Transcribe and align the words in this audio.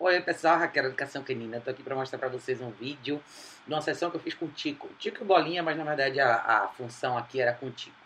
Oi 0.00 0.20
pessoal, 0.20 0.56
Raquel 0.56 0.84
Educação 0.84 1.24
Canina. 1.24 1.56
Estou 1.56 1.72
aqui 1.72 1.82
para 1.82 1.96
mostrar 1.96 2.20
para 2.20 2.28
vocês 2.28 2.60
um 2.60 2.70
vídeo 2.70 3.20
de 3.66 3.74
uma 3.74 3.82
sessão 3.82 4.08
que 4.08 4.16
eu 4.16 4.20
fiz 4.20 4.32
com 4.32 4.46
o 4.46 4.48
Tico. 4.48 4.88
Tico 4.96 5.24
e 5.24 5.26
Bolinha, 5.26 5.60
mas 5.60 5.76
na 5.76 5.82
verdade 5.82 6.20
a, 6.20 6.36
a 6.36 6.68
função 6.68 7.18
aqui 7.18 7.40
era 7.40 7.52
com 7.52 7.66
o 7.66 7.70
Tico. 7.72 7.96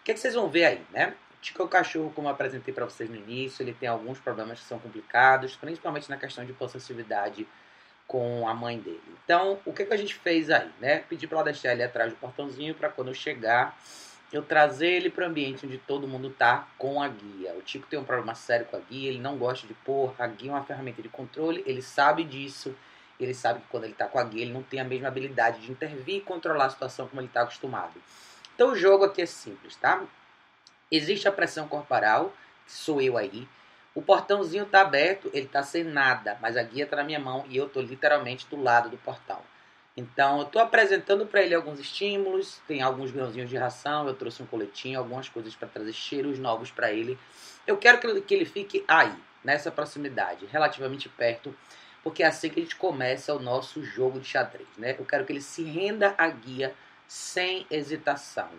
O 0.00 0.04
que, 0.04 0.12
é 0.12 0.14
que 0.14 0.20
vocês 0.20 0.32
vão 0.32 0.48
ver 0.48 0.64
aí, 0.64 0.82
né? 0.90 1.14
O 1.36 1.42
Tico 1.42 1.60
é 1.60 1.64
o 1.66 1.68
cachorro, 1.68 2.10
como 2.14 2.28
eu 2.28 2.32
apresentei 2.32 2.72
para 2.72 2.86
vocês 2.86 3.10
no 3.10 3.16
início, 3.16 3.62
ele 3.62 3.74
tem 3.74 3.86
alguns 3.86 4.18
problemas 4.18 4.58
que 4.58 4.64
são 4.64 4.78
complicados, 4.78 5.54
principalmente 5.54 6.08
na 6.08 6.16
questão 6.16 6.46
de 6.46 6.54
possessividade 6.54 7.46
com 8.06 8.48
a 8.48 8.54
mãe 8.54 8.78
dele. 8.78 9.02
Então, 9.22 9.60
o 9.66 9.72
que, 9.74 9.82
é 9.82 9.84
que 9.84 9.92
a 9.92 9.98
gente 9.98 10.14
fez 10.14 10.48
aí, 10.48 10.70
né? 10.80 11.04
Pedi 11.10 11.26
para 11.26 11.36
ela 11.36 11.44
deixar 11.44 11.72
ele 11.72 11.82
atrás 11.82 12.10
do 12.10 12.16
portãozinho 12.16 12.74
para 12.74 12.88
quando 12.88 13.08
eu 13.08 13.14
chegar 13.14 13.78
eu 14.36 14.42
trazer 14.42 14.88
ele 14.88 15.10
para 15.10 15.24
o 15.24 15.28
ambiente 15.28 15.64
onde 15.64 15.78
todo 15.78 16.08
mundo 16.08 16.28
tá 16.28 16.66
com 16.76 17.00
a 17.00 17.06
guia. 17.06 17.54
O 17.54 17.62
Tico 17.62 17.86
tem 17.86 17.96
um 17.98 18.04
problema 18.04 18.34
sério 18.34 18.66
com 18.66 18.76
a 18.76 18.80
guia, 18.80 19.08
ele 19.08 19.20
não 19.20 19.38
gosta 19.38 19.64
de 19.64 19.74
pôr, 19.74 20.12
a 20.18 20.26
guia 20.26 20.50
é 20.50 20.54
uma 20.54 20.64
ferramenta 20.64 21.00
de 21.00 21.08
controle, 21.08 21.62
ele 21.64 21.80
sabe 21.80 22.24
disso, 22.24 22.74
ele 23.18 23.32
sabe 23.32 23.60
que 23.60 23.66
quando 23.68 23.84
ele 23.84 23.92
está 23.92 24.08
com 24.08 24.18
a 24.18 24.24
guia 24.24 24.42
ele 24.42 24.52
não 24.52 24.64
tem 24.64 24.80
a 24.80 24.84
mesma 24.84 25.06
habilidade 25.06 25.60
de 25.60 25.70
intervir 25.70 26.16
e 26.16 26.20
controlar 26.20 26.64
a 26.64 26.70
situação 26.70 27.06
como 27.06 27.20
ele 27.20 27.28
está 27.28 27.42
acostumado. 27.42 27.94
Então 28.56 28.72
o 28.72 28.74
jogo 28.74 29.04
aqui 29.04 29.22
é 29.22 29.26
simples, 29.26 29.76
tá? 29.76 30.02
Existe 30.90 31.28
a 31.28 31.32
pressão 31.32 31.68
corporal, 31.68 32.34
que 32.66 32.72
sou 32.72 33.00
eu 33.00 33.16
aí. 33.16 33.46
O 33.94 34.02
portãozinho 34.02 34.64
está 34.64 34.80
aberto, 34.80 35.30
ele 35.32 35.46
está 35.46 35.62
sem 35.62 35.84
nada, 35.84 36.36
mas 36.42 36.56
a 36.56 36.62
guia 36.64 36.82
está 36.82 36.96
na 36.96 37.04
minha 37.04 37.20
mão 37.20 37.44
e 37.48 37.56
eu 37.56 37.66
estou 37.66 37.80
literalmente 37.80 38.48
do 38.48 38.60
lado 38.60 38.88
do 38.88 38.96
portão. 38.96 39.40
Então, 39.96 40.38
eu 40.38 40.46
estou 40.46 40.60
apresentando 40.60 41.24
para 41.24 41.40
ele 41.42 41.54
alguns 41.54 41.78
estímulos, 41.78 42.60
tem 42.66 42.82
alguns 42.82 43.12
grãozinhos 43.12 43.48
de 43.48 43.56
ração, 43.56 44.08
eu 44.08 44.14
trouxe 44.14 44.42
um 44.42 44.46
coletinho, 44.46 44.98
algumas 44.98 45.28
coisas 45.28 45.54
para 45.54 45.68
trazer 45.68 45.92
cheiros 45.92 46.38
novos 46.38 46.70
para 46.70 46.92
ele. 46.92 47.16
Eu 47.64 47.76
quero 47.76 48.00
que 48.00 48.06
ele, 48.06 48.20
que 48.20 48.34
ele 48.34 48.44
fique 48.44 48.84
aí, 48.88 49.14
nessa 49.44 49.70
proximidade, 49.70 50.46
relativamente 50.46 51.08
perto, 51.08 51.54
porque 52.02 52.24
é 52.24 52.26
assim 52.26 52.50
que 52.50 52.58
a 52.58 52.62
gente 52.62 52.74
começa 52.74 53.32
o 53.32 53.38
nosso 53.38 53.84
jogo 53.84 54.18
de 54.18 54.26
xadrez. 54.26 54.66
Né? 54.76 54.96
Eu 54.98 55.04
quero 55.04 55.24
que 55.24 55.32
ele 55.32 55.40
se 55.40 55.62
renda 55.62 56.12
à 56.18 56.28
guia 56.28 56.74
sem 57.06 57.64
hesitação. 57.70 58.50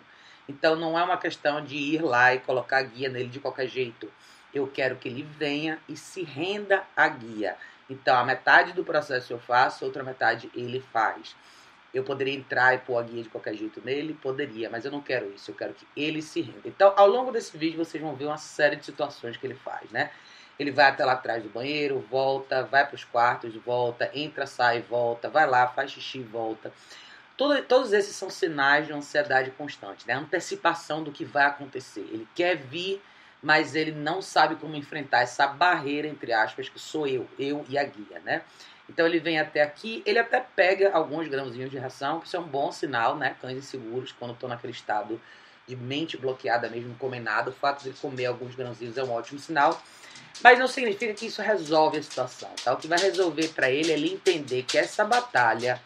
Então, 0.48 0.74
não 0.74 0.98
é 0.98 1.02
uma 1.02 1.18
questão 1.18 1.62
de 1.62 1.76
ir 1.76 2.02
lá 2.02 2.34
e 2.34 2.38
colocar 2.40 2.78
a 2.78 2.82
guia 2.82 3.10
nele 3.10 3.28
de 3.28 3.40
qualquer 3.40 3.66
jeito. 3.66 4.10
Eu 4.54 4.66
quero 4.66 4.96
que 4.96 5.08
ele 5.08 5.22
venha 5.22 5.78
e 5.86 5.96
se 5.96 6.22
renda 6.22 6.84
à 6.96 7.06
guia. 7.08 7.58
Então, 7.88 8.16
a 8.16 8.24
metade 8.24 8.72
do 8.72 8.84
processo 8.84 9.32
eu 9.32 9.38
faço, 9.38 9.84
outra 9.84 10.02
metade 10.02 10.50
ele 10.54 10.80
faz. 10.92 11.36
Eu 11.94 12.04
poderia 12.04 12.34
entrar 12.34 12.74
e 12.74 12.78
pôr 12.78 12.98
a 12.98 13.02
guia 13.02 13.22
de 13.22 13.28
qualquer 13.28 13.54
jeito 13.54 13.80
nele? 13.84 14.12
Poderia, 14.12 14.68
mas 14.68 14.84
eu 14.84 14.90
não 14.90 15.00
quero 15.00 15.32
isso. 15.32 15.50
Eu 15.50 15.54
quero 15.54 15.72
que 15.72 15.86
ele 15.96 16.20
se 16.20 16.40
renda. 16.40 16.62
Então, 16.66 16.92
ao 16.96 17.06
longo 17.06 17.30
desse 17.30 17.56
vídeo, 17.56 17.82
vocês 17.82 18.02
vão 18.02 18.14
ver 18.14 18.26
uma 18.26 18.36
série 18.36 18.76
de 18.76 18.84
situações 18.84 19.36
que 19.36 19.46
ele 19.46 19.54
faz, 19.54 19.90
né? 19.90 20.10
Ele 20.58 20.70
vai 20.70 20.86
até 20.86 21.04
lá 21.04 21.12
atrás 21.12 21.42
do 21.42 21.48
banheiro, 21.48 22.04
volta, 22.10 22.64
vai 22.64 22.86
para 22.86 22.94
os 22.94 23.04
quartos, 23.04 23.54
volta, 23.56 24.10
entra, 24.14 24.46
sai, 24.46 24.80
volta, 24.82 25.28
vai 25.28 25.46
lá, 25.46 25.68
faz 25.68 25.90
xixi, 25.90 26.20
volta. 26.20 26.72
Todo, 27.36 27.62
todos 27.62 27.92
esses 27.92 28.16
são 28.16 28.30
sinais 28.30 28.86
de 28.86 28.92
ansiedade 28.92 29.50
constante, 29.52 30.06
né? 30.06 30.14
Antecipação 30.14 31.02
do 31.02 31.12
que 31.12 31.24
vai 31.24 31.44
acontecer. 31.44 32.00
Ele 32.10 32.26
quer 32.34 32.56
vir 32.56 33.02
mas 33.46 33.76
ele 33.76 33.92
não 33.92 34.20
sabe 34.20 34.56
como 34.56 34.74
enfrentar 34.74 35.20
essa 35.20 35.46
barreira, 35.46 36.08
entre 36.08 36.32
aspas, 36.32 36.68
que 36.68 36.80
sou 36.80 37.06
eu, 37.06 37.28
eu 37.38 37.64
e 37.68 37.78
a 37.78 37.84
guia, 37.84 38.20
né? 38.24 38.42
Então 38.90 39.06
ele 39.06 39.20
vem 39.20 39.38
até 39.38 39.62
aqui, 39.62 40.02
ele 40.04 40.18
até 40.18 40.40
pega 40.40 40.90
alguns 40.90 41.28
grãozinhos 41.28 41.70
de 41.70 41.78
ração, 41.78 42.18
que 42.18 42.26
isso 42.26 42.36
é 42.36 42.40
um 42.40 42.48
bom 42.48 42.72
sinal, 42.72 43.16
né? 43.16 43.36
Cães 43.40 43.56
inseguros, 43.56 44.10
quando 44.10 44.34
estão 44.34 44.48
naquele 44.48 44.72
estado 44.72 45.20
de 45.64 45.76
mente 45.76 46.16
bloqueada 46.16 46.68
mesmo, 46.68 46.96
comer 46.96 47.20
nada, 47.20 47.50
o 47.50 47.52
fato 47.52 47.84
de 47.84 47.90
ele 47.90 47.98
comer 48.02 48.26
alguns 48.26 48.56
grãozinhos 48.56 48.98
é 48.98 49.04
um 49.04 49.12
ótimo 49.12 49.38
sinal. 49.38 49.80
Mas 50.42 50.58
não 50.58 50.66
significa 50.66 51.14
que 51.14 51.26
isso 51.26 51.40
resolve 51.40 51.98
a 51.98 52.02
situação, 52.02 52.50
tá? 52.64 52.72
O 52.72 52.78
que 52.78 52.88
vai 52.88 52.98
resolver 52.98 53.46
para 53.50 53.70
ele 53.70 53.92
é 53.92 53.94
ele 53.94 54.12
entender 54.12 54.64
que 54.64 54.76
essa 54.76 55.04
batalha 55.04 55.80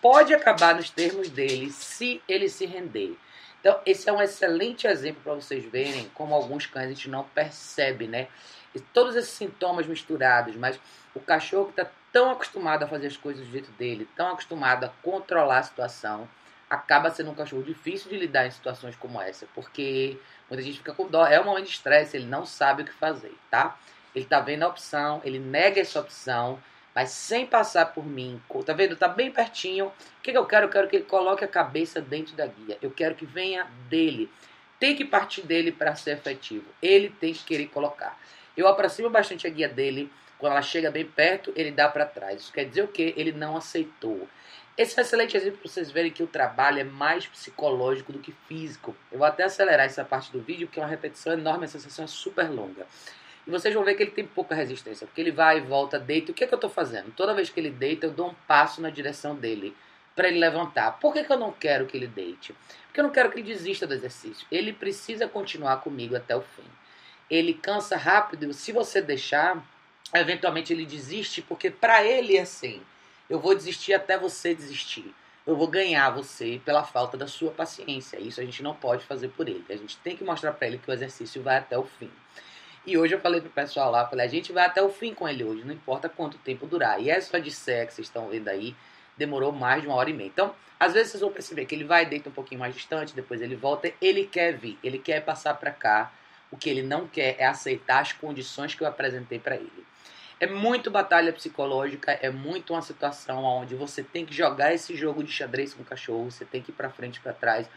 pode 0.00 0.32
acabar 0.32 0.76
nos 0.76 0.88
termos 0.88 1.28
dele 1.30 1.68
se 1.72 2.22
ele 2.28 2.48
se 2.48 2.64
render. 2.64 3.16
Então, 3.62 3.80
esse 3.86 4.08
é 4.08 4.12
um 4.12 4.20
excelente 4.20 4.88
exemplo 4.88 5.22
para 5.22 5.34
vocês 5.34 5.64
verem 5.64 6.10
como 6.14 6.34
alguns 6.34 6.66
cães 6.66 6.86
a 6.86 6.88
gente 6.88 7.08
não 7.08 7.22
percebe, 7.22 8.08
né? 8.08 8.26
E 8.74 8.80
todos 8.80 9.14
esses 9.14 9.30
sintomas 9.30 9.86
misturados, 9.86 10.56
mas 10.56 10.80
o 11.14 11.20
cachorro 11.20 11.66
que 11.66 11.80
está 11.80 11.88
tão 12.12 12.32
acostumado 12.32 12.82
a 12.82 12.88
fazer 12.88 13.06
as 13.06 13.16
coisas 13.16 13.46
do 13.46 13.52
jeito 13.52 13.70
dele, 13.72 14.08
tão 14.16 14.32
acostumado 14.32 14.84
a 14.84 14.88
controlar 15.00 15.58
a 15.58 15.62
situação, 15.62 16.28
acaba 16.68 17.10
sendo 17.10 17.30
um 17.30 17.34
cachorro 17.36 17.62
difícil 17.62 18.10
de 18.10 18.16
lidar 18.16 18.46
em 18.48 18.50
situações 18.50 18.96
como 18.96 19.20
essa, 19.20 19.46
porque 19.54 20.18
muita 20.50 20.64
gente 20.64 20.78
fica 20.78 20.92
com 20.92 21.06
dó. 21.06 21.24
É 21.24 21.40
um 21.40 21.44
momento 21.44 21.66
de 21.66 21.70
estresse, 21.70 22.16
ele 22.16 22.26
não 22.26 22.44
sabe 22.44 22.82
o 22.82 22.84
que 22.84 22.92
fazer, 22.92 23.36
tá? 23.48 23.78
Ele 24.12 24.24
está 24.24 24.40
vendo 24.40 24.64
a 24.64 24.68
opção, 24.68 25.20
ele 25.22 25.38
nega 25.38 25.80
essa 25.80 26.00
opção, 26.00 26.58
mas 26.94 27.10
sem 27.10 27.46
passar 27.46 27.86
por 27.86 28.04
mim. 28.04 28.40
Tá 28.64 28.72
vendo? 28.72 28.96
Tá 28.96 29.08
bem 29.08 29.30
pertinho. 29.30 29.86
O 29.86 30.22
que, 30.22 30.32
que 30.32 30.38
eu 30.38 30.46
quero? 30.46 30.66
Eu 30.66 30.70
quero 30.70 30.88
que 30.88 30.96
ele 30.96 31.04
coloque 31.04 31.44
a 31.44 31.48
cabeça 31.48 32.00
dentro 32.00 32.34
da 32.36 32.46
guia. 32.46 32.78
Eu 32.82 32.90
quero 32.90 33.14
que 33.14 33.24
venha 33.24 33.66
dele. 33.88 34.30
Tem 34.78 34.94
que 34.94 35.04
partir 35.04 35.42
dele 35.42 35.72
para 35.72 35.94
ser 35.94 36.12
efetivo. 36.12 36.66
Ele 36.82 37.08
tem 37.08 37.32
que 37.32 37.44
querer 37.44 37.66
colocar. 37.66 38.18
Eu 38.56 38.68
aproximo 38.68 39.08
bastante 39.08 39.46
a 39.46 39.50
guia 39.50 39.68
dele. 39.68 40.10
Quando 40.38 40.52
ela 40.52 40.62
chega 40.62 40.90
bem 40.90 41.04
perto, 41.04 41.52
ele 41.54 41.70
dá 41.70 41.88
para 41.88 42.04
trás. 42.04 42.42
Isso 42.42 42.52
quer 42.52 42.64
dizer 42.64 42.82
o 42.82 42.88
quê? 42.88 43.14
Ele 43.16 43.32
não 43.32 43.56
aceitou. 43.56 44.28
Esse 44.76 44.98
é 44.98 45.02
um 45.02 45.04
excelente 45.04 45.36
exemplo 45.36 45.58
para 45.58 45.70
vocês 45.70 45.90
verem 45.90 46.10
que 46.10 46.22
o 46.22 46.26
trabalho 46.26 46.80
é 46.80 46.84
mais 46.84 47.26
psicológico 47.26 48.12
do 48.12 48.18
que 48.18 48.32
físico. 48.48 48.96
Eu 49.10 49.18
vou 49.18 49.26
até 49.26 49.44
acelerar 49.44 49.84
essa 49.84 50.04
parte 50.04 50.32
do 50.32 50.40
vídeo, 50.40 50.66
porque 50.66 50.80
é 50.80 50.82
uma 50.82 50.88
repetição 50.88 51.34
enorme, 51.34 51.66
a 51.66 51.68
sensação 51.68 52.06
é 52.06 52.08
super 52.08 52.50
longa. 52.50 52.86
E 53.46 53.50
vocês 53.50 53.74
vão 53.74 53.84
ver 53.84 53.94
que 53.94 54.02
ele 54.02 54.12
tem 54.12 54.26
pouca 54.26 54.54
resistência, 54.54 55.06
porque 55.06 55.20
ele 55.20 55.32
vai 55.32 55.58
e 55.58 55.60
volta, 55.60 55.98
deita. 55.98 56.30
O 56.30 56.34
que, 56.34 56.44
é 56.44 56.46
que 56.46 56.54
eu 56.54 56.56
estou 56.56 56.70
fazendo? 56.70 57.12
Toda 57.12 57.34
vez 57.34 57.50
que 57.50 57.58
ele 57.58 57.70
deita, 57.70 58.06
eu 58.06 58.10
dou 58.10 58.28
um 58.28 58.34
passo 58.46 58.80
na 58.80 58.90
direção 58.90 59.34
dele 59.34 59.74
para 60.14 60.28
ele 60.28 60.38
levantar. 60.38 60.92
Por 60.92 61.12
que, 61.12 61.24
que 61.24 61.32
eu 61.32 61.38
não 61.38 61.52
quero 61.52 61.86
que 61.86 61.96
ele 61.96 62.06
deite? 62.06 62.54
Porque 62.86 63.00
eu 63.00 63.04
não 63.04 63.10
quero 63.10 63.30
que 63.30 63.40
ele 63.40 63.46
desista 63.46 63.86
do 63.86 63.94
exercício. 63.94 64.46
Ele 64.50 64.72
precisa 64.72 65.26
continuar 65.26 65.78
comigo 65.78 66.14
até 66.14 66.36
o 66.36 66.42
fim. 66.42 66.64
Ele 67.28 67.54
cansa 67.54 67.96
rápido. 67.96 68.52
Se 68.52 68.70
você 68.70 69.00
deixar, 69.00 69.64
eventualmente 70.14 70.72
ele 70.72 70.84
desiste, 70.84 71.42
porque 71.42 71.70
para 71.70 72.04
ele 72.04 72.36
é 72.36 72.42
assim. 72.42 72.82
Eu 73.28 73.40
vou 73.40 73.54
desistir 73.54 73.94
até 73.94 74.18
você 74.18 74.54
desistir. 74.54 75.14
Eu 75.44 75.56
vou 75.56 75.66
ganhar 75.66 76.10
você 76.10 76.60
pela 76.64 76.84
falta 76.84 77.16
da 77.16 77.26
sua 77.26 77.50
paciência. 77.50 78.20
Isso 78.20 78.40
a 78.40 78.44
gente 78.44 78.62
não 78.62 78.74
pode 78.74 79.04
fazer 79.04 79.28
por 79.28 79.48
ele. 79.48 79.64
A 79.68 79.76
gente 79.76 79.96
tem 79.98 80.16
que 80.16 80.22
mostrar 80.22 80.52
para 80.52 80.68
ele 80.68 80.78
que 80.78 80.88
o 80.88 80.92
exercício 80.92 81.42
vai 81.42 81.56
até 81.56 81.76
o 81.76 81.84
fim. 81.84 82.10
E 82.84 82.98
hoje 82.98 83.14
eu 83.14 83.20
falei 83.20 83.40
pro 83.40 83.48
pessoal 83.48 83.92
lá, 83.92 84.08
falei, 84.08 84.26
a 84.26 84.28
gente 84.28 84.52
vai 84.52 84.66
até 84.66 84.82
o 84.82 84.88
fim 84.88 85.14
com 85.14 85.28
ele 85.28 85.44
hoje, 85.44 85.64
não 85.64 85.72
importa 85.72 86.08
quanto 86.08 86.36
tempo 86.38 86.66
durar. 86.66 87.00
E 87.00 87.10
essa 87.10 87.40
de 87.40 87.50
sé 87.50 87.86
que 87.86 87.94
vocês 87.94 88.08
estão 88.08 88.28
vendo 88.28 88.48
aí, 88.48 88.74
demorou 89.16 89.52
mais 89.52 89.82
de 89.82 89.88
uma 89.88 89.96
hora 89.96 90.10
e 90.10 90.12
meia. 90.12 90.26
Então, 90.26 90.52
às 90.80 90.92
vezes 90.92 91.12
vocês 91.12 91.20
vão 91.20 91.30
perceber 91.30 91.64
que 91.64 91.76
ele 91.76 91.84
vai, 91.84 92.04
deita 92.04 92.28
um 92.28 92.32
pouquinho 92.32 92.58
mais 92.58 92.74
distante, 92.74 93.14
depois 93.14 93.40
ele 93.40 93.54
volta, 93.54 93.92
ele 94.00 94.26
quer 94.26 94.56
vir, 94.56 94.76
ele 94.82 94.98
quer 94.98 95.20
passar 95.24 95.54
para 95.54 95.70
cá. 95.70 96.12
O 96.50 96.56
que 96.56 96.68
ele 96.68 96.82
não 96.82 97.06
quer 97.06 97.36
é 97.38 97.46
aceitar 97.46 98.00
as 98.00 98.12
condições 98.12 98.74
que 98.74 98.82
eu 98.82 98.88
apresentei 98.88 99.38
para 99.38 99.54
ele. 99.54 99.86
É 100.40 100.46
muito 100.48 100.90
batalha 100.90 101.32
psicológica, 101.32 102.10
é 102.20 102.30
muito 102.30 102.72
uma 102.72 102.82
situação 102.82 103.44
onde 103.44 103.76
você 103.76 104.02
tem 104.02 104.26
que 104.26 104.34
jogar 104.34 104.74
esse 104.74 104.96
jogo 104.96 105.22
de 105.22 105.30
xadrez 105.30 105.72
com 105.72 105.82
o 105.82 105.86
cachorro, 105.86 106.32
você 106.32 106.44
tem 106.44 106.60
que 106.60 106.72
ir 106.72 106.74
para 106.74 106.90
frente 106.90 107.18
e 107.18 107.20
para 107.20 107.32
trás. 107.32 107.70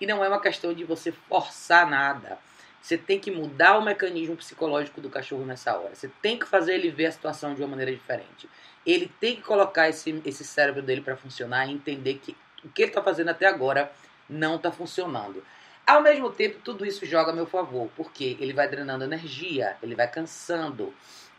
E 0.00 0.06
não 0.06 0.24
é 0.24 0.28
uma 0.28 0.40
questão 0.40 0.72
de 0.72 0.82
você 0.82 1.12
forçar 1.12 1.86
nada. 1.88 2.38
Você 2.86 2.96
tem 2.96 3.18
que 3.18 3.32
mudar 3.32 3.78
o 3.78 3.82
mecanismo 3.82 4.36
psicológico 4.36 5.00
do 5.00 5.10
cachorro 5.10 5.44
nessa 5.44 5.76
hora. 5.76 5.92
Você 5.92 6.08
tem 6.22 6.38
que 6.38 6.46
fazer 6.46 6.74
ele 6.74 6.88
ver 6.88 7.06
a 7.06 7.10
situação 7.10 7.52
de 7.52 7.60
uma 7.60 7.66
maneira 7.66 7.90
diferente. 7.90 8.48
Ele 8.86 9.10
tem 9.18 9.34
que 9.34 9.42
colocar 9.42 9.88
esse, 9.88 10.22
esse 10.24 10.44
cérebro 10.44 10.80
dele 10.82 11.00
para 11.00 11.16
funcionar 11.16 11.66
e 11.66 11.72
entender 11.72 12.20
que 12.22 12.36
o 12.62 12.68
que 12.68 12.82
ele 12.82 12.92
está 12.92 13.02
fazendo 13.02 13.30
até 13.30 13.44
agora 13.44 13.90
não 14.30 14.54
está 14.54 14.70
funcionando. 14.70 15.44
Ao 15.84 16.00
mesmo 16.00 16.30
tempo, 16.30 16.60
tudo 16.62 16.86
isso 16.86 17.04
joga 17.04 17.32
a 17.32 17.34
meu 17.34 17.44
favor, 17.44 17.90
porque 17.96 18.36
ele 18.38 18.52
vai 18.52 18.68
drenando 18.68 19.02
energia, 19.02 19.76
ele 19.82 19.96
vai 19.96 20.08
cansando. 20.08 20.94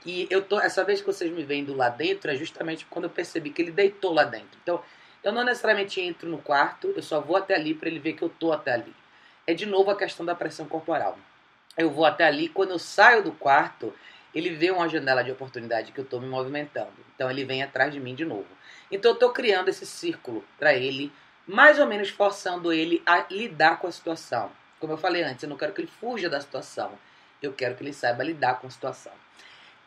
E 0.05 0.27
eu 0.29 0.41
tô, 0.41 0.59
essa 0.59 0.83
vez 0.83 0.99
que 0.99 1.07
vocês 1.07 1.31
me 1.31 1.45
vendo 1.45 1.73
lá 1.73 1.87
dentro 1.87 2.29
é 2.29 2.35
justamente 2.35 2.85
quando 2.89 3.05
eu 3.05 3.09
percebi 3.09 3.51
que 3.51 3.61
ele 3.61 3.71
deitou 3.71 4.11
lá 4.13 4.25
dentro. 4.25 4.59
Então, 4.61 4.83
eu 5.23 5.31
não 5.31 5.45
necessariamente 5.45 6.01
entro 6.01 6.27
no 6.27 6.39
quarto, 6.39 6.91
eu 6.93 7.01
só 7.01 7.21
vou 7.21 7.37
até 7.37 7.55
ali 7.55 7.73
para 7.73 7.87
ele 7.87 7.99
ver 7.99 8.11
que 8.15 8.21
eu 8.21 8.27
tô 8.27 8.51
até 8.51 8.73
ali. 8.73 8.93
É 9.45 9.53
de 9.53 9.65
novo 9.65 9.89
a 9.89 9.95
questão 9.95 10.25
da 10.25 10.35
pressão 10.35 10.67
corporal 10.67 11.17
eu 11.77 11.89
vou 11.91 12.05
até 12.05 12.25
ali. 12.25 12.49
Quando 12.49 12.71
eu 12.71 12.79
saio 12.79 13.23
do 13.23 13.31
quarto, 13.31 13.93
ele 14.33 14.49
vê 14.49 14.71
uma 14.71 14.89
janela 14.89 15.23
de 15.23 15.31
oportunidade 15.31 15.91
que 15.91 15.99
eu 15.99 16.03
estou 16.03 16.19
me 16.19 16.27
movimentando. 16.27 16.93
Então 17.15 17.29
ele 17.29 17.45
vem 17.45 17.63
atrás 17.63 17.93
de 17.93 17.99
mim 17.99 18.15
de 18.15 18.25
novo. 18.25 18.47
Então 18.91 19.11
eu 19.11 19.15
estou 19.15 19.31
criando 19.31 19.69
esse 19.69 19.85
círculo 19.85 20.43
para 20.57 20.73
ele, 20.73 21.11
mais 21.45 21.79
ou 21.79 21.85
menos 21.85 22.09
forçando 22.09 22.73
ele 22.73 23.01
a 23.05 23.25
lidar 23.29 23.79
com 23.79 23.87
a 23.87 23.91
situação. 23.91 24.51
Como 24.79 24.93
eu 24.93 24.97
falei 24.97 25.23
antes, 25.23 25.43
eu 25.43 25.49
não 25.49 25.57
quero 25.57 25.73
que 25.73 25.81
ele 25.81 25.91
fuja 25.99 26.29
da 26.29 26.39
situação. 26.39 26.91
Eu 27.41 27.53
quero 27.53 27.75
que 27.75 27.83
ele 27.83 27.93
saiba 27.93 28.23
lidar 28.23 28.59
com 28.59 28.67
a 28.67 28.69
situação. 28.69 29.13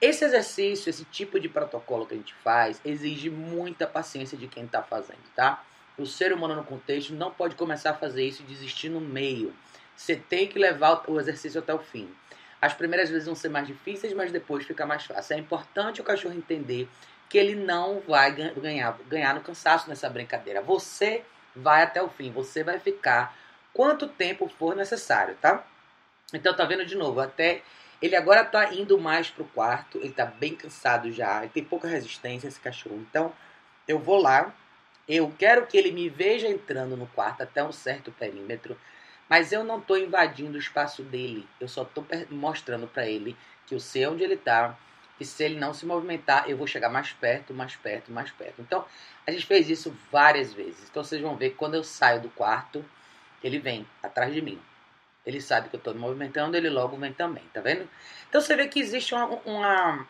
Esse 0.00 0.24
exercício, 0.24 0.88
esse 0.88 1.04
tipo 1.04 1.38
de 1.38 1.48
protocolo 1.48 2.06
que 2.06 2.14
a 2.14 2.16
gente 2.16 2.32
faz, 2.42 2.80
exige 2.84 3.28
muita 3.28 3.86
paciência 3.86 4.36
de 4.36 4.48
quem 4.48 4.64
está 4.64 4.82
fazendo, 4.82 5.20
tá? 5.36 5.62
O 5.98 6.06
ser 6.06 6.32
humano 6.32 6.54
no 6.54 6.64
contexto 6.64 7.12
não 7.12 7.30
pode 7.30 7.54
começar 7.54 7.90
a 7.90 7.94
fazer 7.94 8.24
isso 8.24 8.42
e 8.42 8.46
desistir 8.46 8.88
no 8.88 9.00
meio. 9.00 9.54
Você 10.00 10.16
tem 10.16 10.48
que 10.48 10.58
levar 10.58 11.04
o 11.06 11.20
exercício 11.20 11.60
até 11.60 11.74
o 11.74 11.78
fim. 11.78 12.10
As 12.58 12.72
primeiras 12.72 13.10
vezes 13.10 13.26
vão 13.26 13.34
ser 13.34 13.50
mais 13.50 13.66
difíceis, 13.66 14.14
mas 14.14 14.32
depois 14.32 14.64
fica 14.64 14.86
mais 14.86 15.04
fácil. 15.04 15.34
É 15.34 15.38
importante 15.38 16.00
o 16.00 16.04
cachorro 16.04 16.34
entender 16.34 16.88
que 17.28 17.36
ele 17.36 17.54
não 17.54 18.00
vai 18.08 18.32
ganhar, 18.32 18.98
ganhar 19.06 19.34
no 19.34 19.42
cansaço 19.42 19.90
nessa 19.90 20.08
brincadeira. 20.08 20.62
Você 20.62 21.22
vai 21.54 21.82
até 21.82 22.02
o 22.02 22.08
fim, 22.08 22.32
você 22.32 22.64
vai 22.64 22.80
ficar 22.80 23.36
quanto 23.74 24.08
tempo 24.08 24.48
for 24.48 24.74
necessário, 24.74 25.36
tá? 25.38 25.66
Então 26.32 26.56
tá 26.56 26.64
vendo 26.64 26.86
de 26.86 26.96
novo, 26.96 27.20
até 27.20 27.60
ele 28.00 28.16
agora 28.16 28.42
tá 28.42 28.72
indo 28.72 28.98
mais 28.98 29.28
pro 29.28 29.44
quarto, 29.44 29.98
ele 29.98 30.14
tá 30.14 30.24
bem 30.24 30.54
cansado 30.54 31.12
já, 31.12 31.40
ele 31.40 31.50
tem 31.50 31.62
pouca 31.62 31.86
resistência 31.86 32.48
esse 32.48 32.58
cachorro. 32.58 33.04
Então 33.10 33.34
eu 33.86 33.98
vou 33.98 34.18
lá, 34.18 34.54
eu 35.06 35.30
quero 35.38 35.66
que 35.66 35.76
ele 35.76 35.92
me 35.92 36.08
veja 36.08 36.48
entrando 36.48 36.96
no 36.96 37.06
quarto 37.08 37.42
até 37.42 37.62
um 37.62 37.70
certo 37.70 38.10
perímetro, 38.12 38.78
mas 39.30 39.52
eu 39.52 39.62
não 39.62 39.78
estou 39.78 39.96
invadindo 39.96 40.56
o 40.56 40.60
espaço 40.60 41.04
dele. 41.04 41.48
Eu 41.60 41.68
só 41.68 41.82
estou 41.84 42.04
mostrando 42.28 42.88
para 42.88 43.06
ele 43.06 43.36
que 43.64 43.76
eu 43.76 43.78
sei 43.78 44.04
onde 44.08 44.24
ele 44.24 44.34
está, 44.34 44.76
que 45.16 45.24
se 45.24 45.44
ele 45.44 45.56
não 45.56 45.72
se 45.72 45.86
movimentar, 45.86 46.50
eu 46.50 46.56
vou 46.56 46.66
chegar 46.66 46.88
mais 46.88 47.12
perto, 47.12 47.54
mais 47.54 47.76
perto, 47.76 48.10
mais 48.10 48.32
perto. 48.32 48.60
Então, 48.60 48.84
a 49.24 49.30
gente 49.30 49.46
fez 49.46 49.70
isso 49.70 49.96
várias 50.10 50.52
vezes. 50.52 50.88
Então, 50.90 51.04
vocês 51.04 51.22
vão 51.22 51.36
ver 51.36 51.50
que 51.50 51.56
quando 51.56 51.76
eu 51.76 51.84
saio 51.84 52.20
do 52.20 52.28
quarto, 52.30 52.84
ele 53.44 53.60
vem 53.60 53.86
atrás 54.02 54.34
de 54.34 54.42
mim. 54.42 54.60
Ele 55.24 55.40
sabe 55.40 55.68
que 55.68 55.76
eu 55.76 55.78
estou 55.78 55.94
me 55.94 56.00
movimentando, 56.00 56.56
ele 56.56 56.68
logo 56.68 56.96
vem 56.96 57.12
também, 57.12 57.44
tá 57.52 57.60
vendo? 57.60 57.88
Então, 58.28 58.40
você 58.40 58.56
vê 58.56 58.66
que 58.66 58.80
existe 58.80 59.14
uma, 59.14 59.26
uma, 59.26 60.06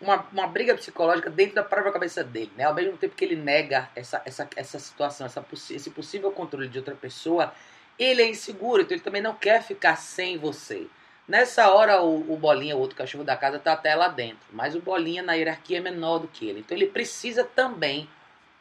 uma, 0.00 0.26
uma, 0.32 0.46
briga 0.48 0.74
psicológica 0.74 1.30
dentro 1.30 1.54
da 1.54 1.62
própria 1.62 1.92
cabeça 1.92 2.24
dele, 2.24 2.50
né? 2.56 2.64
Ao 2.64 2.74
mesmo 2.74 2.96
tempo 2.96 3.14
que 3.14 3.24
ele 3.24 3.36
nega 3.36 3.88
essa, 3.94 4.20
essa, 4.24 4.48
essa 4.56 4.78
situação, 4.80 5.26
essa, 5.26 5.44
esse 5.70 5.90
possível 5.90 6.32
controle 6.32 6.68
de 6.68 6.78
outra 6.78 6.96
pessoa, 6.96 7.54
ele 7.98 8.22
é 8.22 8.28
inseguro, 8.28 8.82
então 8.82 8.94
ele 8.94 9.04
também 9.04 9.20
não 9.20 9.34
quer 9.34 9.62
ficar 9.62 9.96
sem 9.96 10.38
você. 10.38 10.86
Nessa 11.26 11.70
hora, 11.70 12.00
o, 12.00 12.32
o 12.32 12.36
Bolinha, 12.38 12.74
o 12.74 12.80
outro 12.80 12.96
cachorro 12.96 13.22
da 13.22 13.36
casa, 13.36 13.58
está 13.58 13.72
até 13.74 13.94
lá 13.94 14.08
dentro. 14.08 14.46
Mas 14.50 14.74
o 14.74 14.80
Bolinha, 14.80 15.22
na 15.22 15.34
hierarquia, 15.34 15.76
é 15.76 15.80
menor 15.80 16.20
do 16.20 16.28
que 16.28 16.48
ele. 16.48 16.60
Então, 16.60 16.74
ele 16.74 16.86
precisa 16.86 17.44
também 17.44 18.08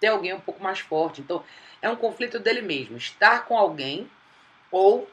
ter 0.02 0.08
alguém 0.08 0.34
um 0.34 0.40
pouco 0.40 0.62
mais 0.62 0.80
forte. 0.80 1.22
Então, 1.22 1.42
é 1.82 1.90
um 1.90 1.96
conflito 1.96 2.40
dele 2.40 2.62
mesmo. 2.62 2.98
Estar 2.98 3.46
com 3.46 3.58
alguém 3.58 4.10
ou, 4.70 5.10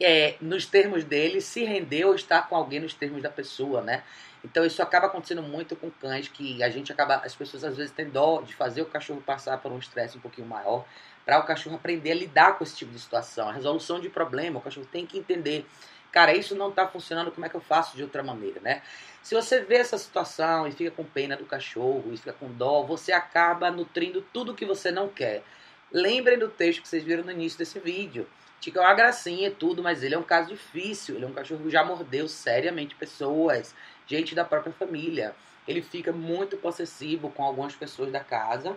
é, 0.00 0.36
nos 0.40 0.64
termos 0.64 1.04
dele, 1.04 1.42
se 1.42 1.62
render 1.62 2.06
ou 2.06 2.14
estar 2.14 2.48
com 2.48 2.56
alguém 2.56 2.80
nos 2.80 2.94
termos 2.94 3.22
da 3.22 3.28
pessoa, 3.28 3.82
né? 3.82 4.02
Então, 4.42 4.64
isso 4.64 4.82
acaba 4.82 5.08
acontecendo 5.08 5.42
muito 5.42 5.76
com 5.76 5.90
cães, 5.90 6.26
que 6.26 6.62
a 6.62 6.70
gente 6.70 6.90
acaba... 6.90 7.16
As 7.16 7.34
pessoas, 7.34 7.64
às 7.64 7.76
vezes, 7.76 7.92
têm 7.92 8.08
dó 8.08 8.40
de 8.40 8.54
fazer 8.54 8.80
o 8.80 8.86
cachorro 8.86 9.20
passar 9.20 9.58
por 9.58 9.70
um 9.70 9.78
estresse 9.78 10.16
um 10.16 10.22
pouquinho 10.22 10.46
maior 10.46 10.86
para 11.24 11.38
o 11.38 11.44
cachorro 11.44 11.76
aprender 11.76 12.12
a 12.12 12.14
lidar 12.14 12.58
com 12.58 12.64
esse 12.64 12.76
tipo 12.76 12.92
de 12.92 12.98
situação. 12.98 13.48
A 13.48 13.52
resolução 13.52 14.00
de 14.00 14.08
problema, 14.08 14.58
o 14.58 14.62
cachorro 14.62 14.86
tem 14.90 15.06
que 15.06 15.18
entender 15.18 15.66
cara, 16.12 16.36
isso 16.36 16.54
não 16.54 16.68
está 16.68 16.86
funcionando, 16.86 17.32
como 17.32 17.46
é 17.46 17.48
que 17.48 17.54
eu 17.54 17.60
faço 17.60 17.96
de 17.96 18.02
outra 18.02 18.22
maneira, 18.22 18.60
né? 18.60 18.82
Se 19.22 19.34
você 19.34 19.60
vê 19.60 19.76
essa 19.76 19.96
situação 19.96 20.66
e 20.66 20.72
fica 20.72 20.90
com 20.90 21.04
pena 21.04 21.36
do 21.36 21.46
cachorro, 21.46 22.04
e 22.12 22.16
fica 22.18 22.34
com 22.34 22.52
dó, 22.52 22.82
você 22.82 23.12
acaba 23.12 23.70
nutrindo 23.70 24.20
tudo 24.32 24.54
que 24.54 24.66
você 24.66 24.90
não 24.90 25.08
quer. 25.08 25.42
Lembrem 25.90 26.38
do 26.38 26.48
texto 26.48 26.82
que 26.82 26.88
vocês 26.88 27.02
viram 27.02 27.24
no 27.24 27.30
início 27.30 27.58
desse 27.58 27.80
vídeo. 27.80 28.28
Tico 28.60 28.78
é 28.78 28.82
uma 28.82 28.94
gracinha 28.94 29.48
e 29.48 29.50
tudo, 29.50 29.82
mas 29.82 30.02
ele 30.02 30.14
é 30.14 30.18
um 30.18 30.22
caso 30.22 30.48
difícil. 30.48 31.16
Ele 31.16 31.24
é 31.24 31.28
um 31.28 31.32
cachorro 31.32 31.64
que 31.64 31.70
já 31.70 31.82
mordeu 31.82 32.28
seriamente 32.28 32.94
pessoas, 32.94 33.74
gente 34.06 34.34
da 34.34 34.44
própria 34.44 34.72
família. 34.72 35.34
Ele 35.66 35.82
fica 35.82 36.12
muito 36.12 36.56
possessivo 36.56 37.30
com 37.30 37.42
algumas 37.42 37.74
pessoas 37.74 38.12
da 38.12 38.20
casa. 38.20 38.76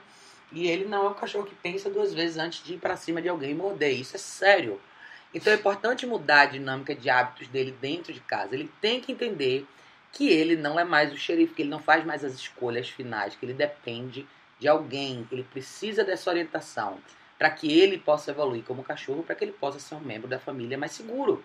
E 0.55 0.67
ele 0.67 0.85
não 0.85 1.05
é 1.05 1.09
um 1.09 1.13
cachorro 1.13 1.45
que 1.45 1.53
pensa 1.53 1.89
duas 1.89 2.13
vezes 2.13 2.37
antes 2.37 2.63
de 2.63 2.75
ir 2.75 2.77
para 2.77 2.95
cima 2.95 3.21
de 3.21 3.27
alguém 3.27 3.51
e 3.51 3.53
morder. 3.53 3.91
Isso 3.91 4.15
é 4.15 4.19
sério. 4.19 4.81
Então 5.33 5.51
é 5.51 5.57
importante 5.57 6.07
mudar 6.07 6.41
a 6.41 6.45
dinâmica 6.45 6.95
de 6.95 7.09
hábitos 7.09 7.49
dele 7.49 7.75
dentro 7.81 8.13
de 8.13 8.21
casa. 8.21 8.55
Ele 8.55 8.71
tem 8.79 9.01
que 9.01 9.11
entender 9.11 9.67
que 10.13 10.29
ele 10.29 10.55
não 10.55 10.79
é 10.79 10.85
mais 10.85 11.11
o 11.11 11.17
xerife, 11.17 11.53
que 11.53 11.61
ele 11.61 11.69
não 11.69 11.79
faz 11.79 12.05
mais 12.05 12.23
as 12.23 12.33
escolhas 12.33 12.87
finais, 12.87 13.35
que 13.35 13.45
ele 13.45 13.53
depende 13.53 14.25
de 14.57 14.65
alguém, 14.65 15.27
ele 15.29 15.43
precisa 15.43 16.05
dessa 16.05 16.29
orientação 16.29 16.97
para 17.37 17.49
que 17.49 17.77
ele 17.77 17.97
possa 17.97 18.31
evoluir 18.31 18.63
como 18.63 18.81
cachorro, 18.81 19.23
para 19.23 19.35
que 19.35 19.43
ele 19.43 19.51
possa 19.51 19.77
ser 19.77 19.95
um 19.95 19.99
membro 19.99 20.25
da 20.25 20.39
família 20.39 20.77
mais 20.77 20.93
seguro. 20.93 21.43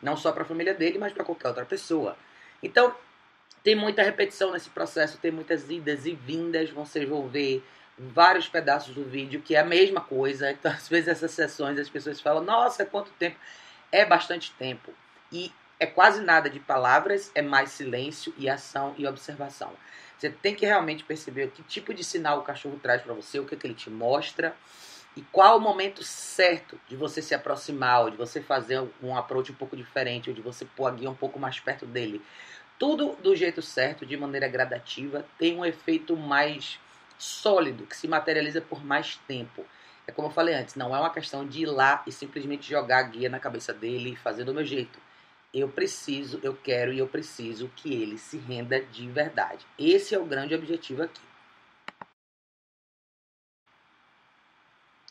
Não 0.00 0.16
só 0.16 0.30
para 0.30 0.44
a 0.44 0.46
família 0.46 0.72
dele, 0.72 0.96
mas 0.96 1.12
para 1.12 1.24
qualquer 1.24 1.48
outra 1.48 1.64
pessoa. 1.64 2.16
Então, 2.62 2.94
tem 3.64 3.74
muita 3.74 4.02
repetição 4.02 4.52
nesse 4.52 4.70
processo, 4.70 5.18
tem 5.18 5.32
muitas 5.32 5.68
idas 5.68 6.06
e 6.06 6.14
vindas, 6.14 6.70
vocês 6.70 7.08
vão 7.08 7.26
ver 7.26 7.64
vários 7.98 8.48
pedaços 8.48 8.94
do 8.94 9.04
vídeo 9.04 9.42
que 9.42 9.54
é 9.54 9.60
a 9.60 9.64
mesma 9.64 10.00
coisa. 10.00 10.50
Então, 10.50 10.72
às 10.72 10.88
vezes, 10.88 11.08
essas 11.08 11.30
sessões 11.30 11.78
as 11.78 11.88
pessoas 11.88 12.20
falam: 12.20 12.42
Nossa, 12.42 12.84
quanto 12.84 13.10
tempo! 13.12 13.36
É 13.92 14.04
bastante 14.04 14.52
tempo. 14.52 14.92
E 15.30 15.52
é 15.78 15.86
quase 15.86 16.20
nada 16.20 16.48
de 16.48 16.60
palavras, 16.60 17.30
é 17.34 17.42
mais 17.42 17.70
silêncio 17.70 18.34
e 18.38 18.48
ação 18.48 18.94
e 18.96 19.06
observação. 19.06 19.72
Você 20.18 20.30
tem 20.30 20.54
que 20.54 20.64
realmente 20.64 21.04
perceber 21.04 21.50
que 21.50 21.62
tipo 21.62 21.92
de 21.92 22.02
sinal 22.02 22.38
o 22.38 22.42
cachorro 22.42 22.78
traz 22.82 23.02
para 23.02 23.12
você, 23.12 23.38
o 23.38 23.44
que, 23.44 23.54
é 23.54 23.58
que 23.58 23.66
ele 23.66 23.74
te 23.74 23.90
mostra 23.90 24.54
e 25.16 25.22
qual 25.22 25.58
o 25.58 25.60
momento 25.60 26.02
certo 26.02 26.80
de 26.88 26.96
você 26.96 27.22
se 27.22 27.34
aproximar, 27.34 28.02
ou 28.02 28.10
de 28.10 28.16
você 28.16 28.40
fazer 28.40 28.82
um 29.02 29.16
approach 29.16 29.52
um 29.52 29.54
pouco 29.54 29.76
diferente, 29.76 30.28
ou 30.28 30.34
de 30.34 30.42
você 30.42 30.64
pôr 30.64 30.86
a 30.86 30.90
guia 30.90 31.10
um 31.10 31.14
pouco 31.14 31.38
mais 31.38 31.60
perto 31.60 31.86
dele. 31.86 32.20
Tudo 32.78 33.16
do 33.22 33.36
jeito 33.36 33.62
certo, 33.62 34.04
de 34.04 34.16
maneira 34.16 34.48
gradativa, 34.48 35.24
tem 35.38 35.56
um 35.56 35.64
efeito 35.64 36.16
mais 36.16 36.80
sólido, 37.18 37.86
que 37.86 37.96
se 37.96 38.08
materializa 38.08 38.60
por 38.60 38.84
mais 38.84 39.16
tempo. 39.28 39.64
É 40.06 40.12
como 40.12 40.28
eu 40.28 40.32
falei 40.32 40.54
antes, 40.54 40.74
não 40.74 40.94
é 40.94 40.98
uma 40.98 41.12
questão 41.12 41.46
de 41.46 41.62
ir 41.62 41.66
lá 41.66 42.02
e 42.06 42.12
simplesmente 42.12 42.68
jogar 42.68 42.98
a 42.98 43.02
guia 43.02 43.28
na 43.28 43.40
cabeça 43.40 43.72
dele 43.72 44.12
e 44.12 44.16
fazer 44.16 44.44
do 44.44 44.54
meu 44.54 44.64
jeito. 44.64 44.98
Eu 45.52 45.68
preciso, 45.68 46.40
eu 46.42 46.54
quero 46.54 46.92
e 46.92 46.98
eu 46.98 47.06
preciso 47.06 47.70
que 47.76 47.94
ele 47.94 48.18
se 48.18 48.36
renda 48.36 48.80
de 48.80 49.08
verdade. 49.08 49.64
Esse 49.78 50.14
é 50.14 50.18
o 50.18 50.24
grande 50.24 50.54
objetivo 50.54 51.02
aqui. 51.02 51.22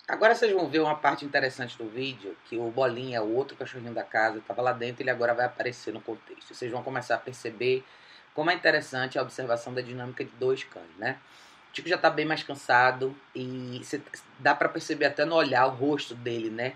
Agora 0.05 0.35
vocês 0.35 0.51
vão 0.51 0.69
ver 0.69 0.79
uma 0.79 0.95
parte 0.95 1.23
interessante 1.23 1.77
do 1.77 1.88
vídeo, 1.88 2.35
que 2.45 2.57
o 2.57 2.69
Bolinha, 2.69 3.23
o 3.23 3.33
outro 3.33 3.55
cachorrinho 3.55 3.94
da 3.94 4.03
casa, 4.03 4.39
estava 4.39 4.61
lá 4.61 4.73
dentro 4.73 5.01
e 5.01 5.03
ele 5.03 5.09
agora 5.09 5.33
vai 5.33 5.45
aparecer 5.45 5.94
no 5.94 6.01
contexto. 6.01 6.53
Vocês 6.53 6.69
vão 6.69 6.83
começar 6.83 7.15
a 7.15 7.17
perceber 7.17 7.85
como 8.33 8.51
é 8.51 8.53
interessante 8.53 9.17
a 9.17 9.21
observação 9.21 9.73
da 9.73 9.81
dinâmica 9.81 10.25
de 10.25 10.31
dois 10.31 10.63
cães, 10.65 10.95
né? 10.97 11.19
Tico 11.73 11.89
já 11.89 11.97
tá 11.97 12.09
bem 12.09 12.23
mais 12.23 12.43
cansado 12.43 13.15
e 13.35 13.81
dá 14.39 14.53
para 14.53 14.69
perceber 14.69 15.05
até 15.05 15.25
no 15.25 15.35
olhar 15.35 15.65
o 15.65 15.71
rosto 15.71 16.13
dele, 16.13 16.49
né? 16.49 16.73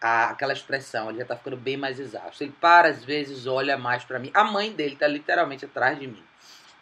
A, 0.00 0.30
aquela 0.30 0.52
expressão, 0.52 1.10
ele 1.10 1.18
já 1.18 1.26
tá 1.26 1.36
ficando 1.36 1.56
bem 1.56 1.76
mais 1.76 2.00
exausto. 2.00 2.42
Ele 2.42 2.54
para 2.58 2.88
às 2.88 3.04
vezes, 3.04 3.46
olha 3.46 3.76
mais 3.76 4.04
para 4.04 4.18
mim. 4.18 4.30
A 4.32 4.44
mãe 4.44 4.72
dele 4.72 4.96
tá 4.96 5.06
literalmente 5.06 5.66
atrás 5.66 5.98
de 5.98 6.06
mim. 6.06 6.22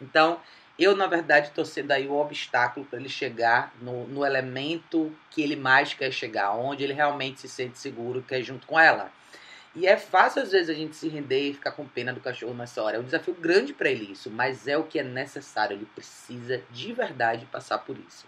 Então, 0.01 0.39
eu 0.79 0.95
na 0.95 1.07
verdade 1.07 1.51
tô 1.51 1.65
sendo 1.65 1.91
aí 1.91 2.07
o 2.07 2.13
obstáculo 2.13 2.85
para 2.85 2.99
ele 2.99 3.09
chegar 3.09 3.73
no, 3.81 4.07
no 4.07 4.25
elemento 4.25 5.13
que 5.31 5.41
ele 5.41 5.55
mais 5.55 5.93
quer 5.93 6.11
chegar, 6.11 6.51
onde 6.51 6.83
ele 6.83 6.93
realmente 6.93 7.41
se 7.41 7.49
sente 7.49 7.77
seguro, 7.79 8.21
que 8.21 8.35
é 8.35 8.41
junto 8.41 8.65
com 8.65 8.79
ela. 8.79 9.11
E 9.77 9.85
é 9.85 9.95
fácil 9.95 10.41
às 10.41 10.51
vezes 10.51 10.71
a 10.71 10.73
gente 10.73 10.95
se 10.95 11.07
render 11.07 11.49
e 11.49 11.53
ficar 11.53 11.71
com 11.71 11.87
pena 11.87 12.11
do 12.11 12.19
cachorro 12.19 12.55
nessa 12.55 12.81
hora. 12.81 12.97
É 12.97 12.99
um 12.99 13.03
desafio 13.03 13.35
grande 13.35 13.73
para 13.73 13.87
ele 13.87 14.11
isso, 14.11 14.27
mas 14.27 14.67
é 14.67 14.75
o 14.75 14.83
que 14.83 14.97
é 14.97 15.03
necessário. 15.03 15.75
Ele 15.75 15.85
precisa 15.93 16.63
de 16.71 16.93
verdade 16.93 17.45
passar 17.45 17.77
por 17.77 17.95
isso. 17.95 18.25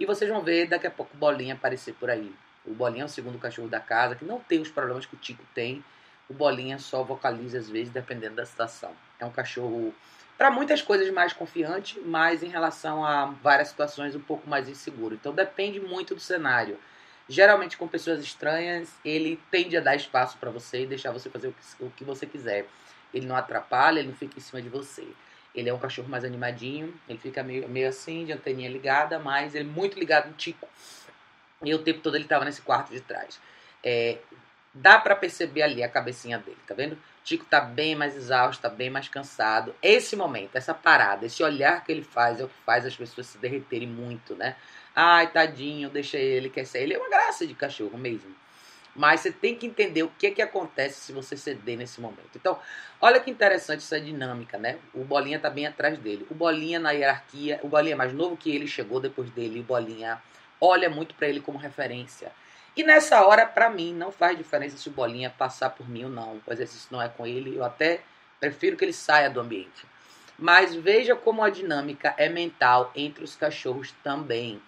E 0.00 0.04
vocês 0.04 0.28
vão 0.28 0.42
ver 0.42 0.66
daqui 0.66 0.88
a 0.88 0.90
pouco 0.90 1.14
o 1.14 1.16
Bolinha 1.16 1.54
aparecer 1.54 1.94
por 1.94 2.10
aí. 2.10 2.34
O 2.66 2.74
Bolinha 2.74 3.02
é 3.02 3.04
o 3.04 3.08
segundo 3.08 3.38
cachorro 3.38 3.68
da 3.68 3.78
casa, 3.78 4.16
que 4.16 4.24
não 4.24 4.40
tem 4.40 4.60
os 4.60 4.70
problemas 4.70 5.06
que 5.06 5.14
o 5.14 5.18
Tico 5.18 5.44
tem. 5.54 5.84
O 6.28 6.34
Bolinha 6.34 6.80
só 6.80 7.04
vocaliza 7.04 7.58
às 7.58 7.70
vezes, 7.70 7.92
dependendo 7.92 8.34
da 8.34 8.44
situação. 8.44 8.90
É 9.20 9.24
um 9.24 9.30
cachorro, 9.30 9.94
para 10.36 10.50
muitas 10.50 10.82
coisas, 10.82 11.08
mais 11.10 11.32
confiante, 11.32 12.00
mas 12.00 12.42
em 12.42 12.48
relação 12.48 13.04
a 13.04 13.26
várias 13.26 13.68
situações, 13.68 14.16
um 14.16 14.20
pouco 14.20 14.50
mais 14.50 14.68
inseguro. 14.68 15.14
Então 15.14 15.32
depende 15.32 15.78
muito 15.78 16.12
do 16.16 16.20
cenário. 16.20 16.76
Geralmente 17.32 17.78
com 17.78 17.88
pessoas 17.88 18.22
estranhas, 18.22 18.90
ele 19.02 19.40
tende 19.50 19.74
a 19.74 19.80
dar 19.80 19.96
espaço 19.96 20.36
para 20.36 20.50
você 20.50 20.82
e 20.82 20.86
deixar 20.86 21.12
você 21.12 21.30
fazer 21.30 21.50
o 21.80 21.88
que, 21.88 22.04
você 22.04 22.26
quiser. 22.26 22.66
Ele 23.12 23.24
não 23.24 23.34
atrapalha, 23.34 24.00
ele 24.00 24.08
não 24.08 24.14
fica 24.14 24.36
em 24.36 24.40
cima 24.42 24.60
de 24.60 24.68
você. 24.68 25.08
Ele 25.54 25.70
é 25.70 25.72
um 25.72 25.78
cachorro 25.78 26.10
mais 26.10 26.24
animadinho, 26.24 26.92
ele 27.08 27.18
fica 27.18 27.42
meio, 27.42 27.66
meio 27.70 27.88
assim, 27.88 28.26
de 28.26 28.32
anteninha 28.32 28.68
ligada, 28.68 29.18
mas 29.18 29.54
ele 29.54 29.66
é 29.66 29.72
muito 29.72 29.98
ligado 29.98 30.28
no 30.28 30.34
tico. 30.34 30.68
E 31.64 31.74
o 31.74 31.78
tempo 31.78 32.00
todo 32.00 32.16
ele 32.16 32.24
estava 32.24 32.44
nesse 32.44 32.60
quarto 32.60 32.92
de 32.92 33.00
trás. 33.00 33.40
É, 33.82 34.18
dá 34.74 34.98
para 34.98 35.16
perceber 35.16 35.62
ali 35.62 35.82
a 35.82 35.88
cabecinha 35.88 36.36
dele, 36.36 36.58
tá 36.66 36.74
vendo? 36.74 36.98
Tico 37.24 37.44
tá 37.44 37.60
bem 37.60 37.94
mais 37.94 38.16
exausto, 38.16 38.62
tá 38.62 38.68
bem 38.68 38.90
mais 38.90 39.08
cansado. 39.08 39.74
Esse 39.80 40.16
momento, 40.16 40.56
essa 40.56 40.74
parada, 40.74 41.26
esse 41.26 41.42
olhar 41.42 41.84
que 41.84 41.92
ele 41.92 42.02
faz 42.02 42.40
é 42.40 42.44
o 42.44 42.48
que 42.48 42.54
faz 42.66 42.84
as 42.84 42.96
pessoas 42.96 43.28
se 43.28 43.38
derreterem 43.38 43.88
muito, 43.88 44.34
né? 44.34 44.56
Ai, 44.94 45.30
tadinho, 45.30 45.88
deixa 45.88 46.18
ele, 46.18 46.50
quer 46.50 46.66
ser. 46.66 46.82
Ele 46.82 46.94
é 46.94 46.98
uma 46.98 47.08
graça 47.08 47.46
de 47.46 47.54
cachorro 47.54 47.96
mesmo. 47.96 48.34
Mas 48.94 49.20
você 49.20 49.32
tem 49.32 49.56
que 49.56 49.66
entender 49.66 50.02
o 50.02 50.12
que, 50.18 50.30
que 50.32 50.42
acontece 50.42 51.00
se 51.00 51.12
você 51.12 51.36
ceder 51.36 51.78
nesse 51.78 52.00
momento. 52.00 52.30
Então, 52.36 52.58
olha 53.00 53.20
que 53.20 53.30
interessante 53.30 53.78
essa 53.78 53.98
dinâmica, 53.98 54.58
né? 54.58 54.78
O 54.92 55.02
Bolinha 55.02 55.38
tá 55.38 55.48
bem 55.48 55.66
atrás 55.66 55.98
dele. 55.98 56.26
O 56.30 56.34
Bolinha 56.34 56.78
na 56.78 56.90
hierarquia, 56.90 57.58
o 57.62 57.68
Bolinha 57.68 57.96
mais 57.96 58.12
novo 58.12 58.36
que 58.36 58.54
ele, 58.54 58.66
chegou 58.66 59.00
depois 59.00 59.30
dele. 59.30 59.60
O 59.60 59.62
Bolinha 59.62 60.20
olha 60.60 60.90
muito 60.90 61.14
para 61.14 61.26
ele 61.26 61.40
como 61.40 61.56
referência. 61.56 62.32
E 62.76 62.82
nessa 62.82 63.24
hora, 63.26 63.46
para 63.46 63.68
mim, 63.68 63.92
não 63.92 64.10
faz 64.10 64.36
diferença 64.36 64.76
se 64.76 64.88
o 64.88 64.92
Bolinha 64.92 65.30
passar 65.30 65.70
por 65.70 65.88
mim 65.88 66.04
ou 66.04 66.10
não. 66.10 66.40
O 66.46 66.52
exercício 66.52 66.88
não 66.90 67.02
é 67.02 67.08
com 67.08 67.26
ele. 67.26 67.56
Eu 67.56 67.64
até 67.64 68.00
Prefiro 68.42 68.76
que 68.76 68.84
ele 68.84 68.92
saia 68.92 69.30
do 69.30 69.38
ambiente. 69.38 69.86
Mas 70.36 70.74
veja 70.74 71.14
como 71.14 71.44
a 71.44 71.48
dinâmica 71.48 72.12
é 72.18 72.28
mental 72.28 72.90
entre 72.92 73.22
os 73.22 73.36
cachorros 73.36 73.94
também. 74.02 74.60